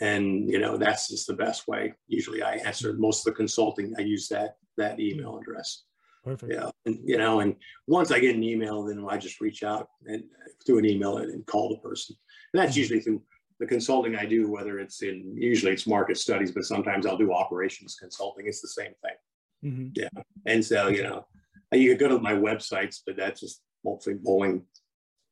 [0.00, 1.94] And you know, that's just the best way.
[2.06, 5.84] Usually I answer most of the consulting, I use that that email address.
[6.26, 6.52] Perfect.
[6.52, 6.70] Yeah.
[6.86, 7.54] And you know, and
[7.86, 10.24] once I get an email, then I just reach out and
[10.66, 12.16] through an email and, and call the person.
[12.52, 12.78] And that's Mhm.
[12.78, 13.22] usually through
[13.60, 17.32] the consulting I do, whether it's in usually it's market studies, but sometimes I'll do
[17.32, 18.48] operations consulting.
[18.48, 19.94] It's the same thing.
[19.94, 20.08] Mhm.
[20.46, 21.26] And so, you know,
[21.72, 24.66] you could go to my websites, but that's just mostly bowling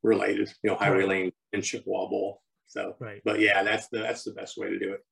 [0.05, 1.09] related, you know, Highway Right.
[1.09, 2.41] Lane and Chippewa Bowl.
[2.67, 3.21] So, Right.
[3.25, 5.05] but yeah, that's the that's the best way to do it.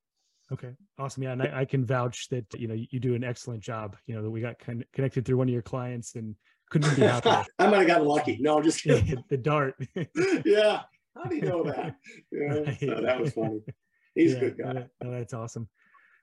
[0.53, 0.71] Okay.
[0.99, 1.23] Awesome.
[1.23, 1.33] Yeah.
[1.33, 4.23] And I, I can vouch that, you know, you do an excellent job, you know,
[4.23, 6.35] that we got con- connected through one of your clients and
[6.71, 7.45] couldn't be happier.
[7.59, 8.39] I might have gotten lucky.
[8.41, 9.23] No, I'm just kidding.
[9.31, 9.75] the dart.
[10.45, 10.83] yeah.
[11.15, 11.97] How do you know that?
[12.31, 13.61] Yeah, so that was funny.
[14.15, 14.73] He's Yeah, a good guy.
[15.03, 15.69] no, that's awesome.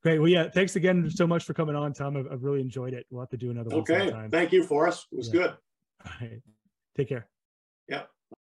[0.03, 0.19] Great.
[0.19, 0.47] Well, yeah.
[0.49, 2.15] Thanks again so much for coming on, Tom.
[2.17, 3.05] I've, I've really enjoyed it.
[3.09, 4.11] We'll have to do another one Okay.
[4.31, 5.07] Thank you, Forrest.
[5.11, 5.33] It was Yeah.
[5.41, 5.49] good.
[6.05, 6.41] All right.
[6.97, 7.27] Take care.
[7.89, 8.09] Yep.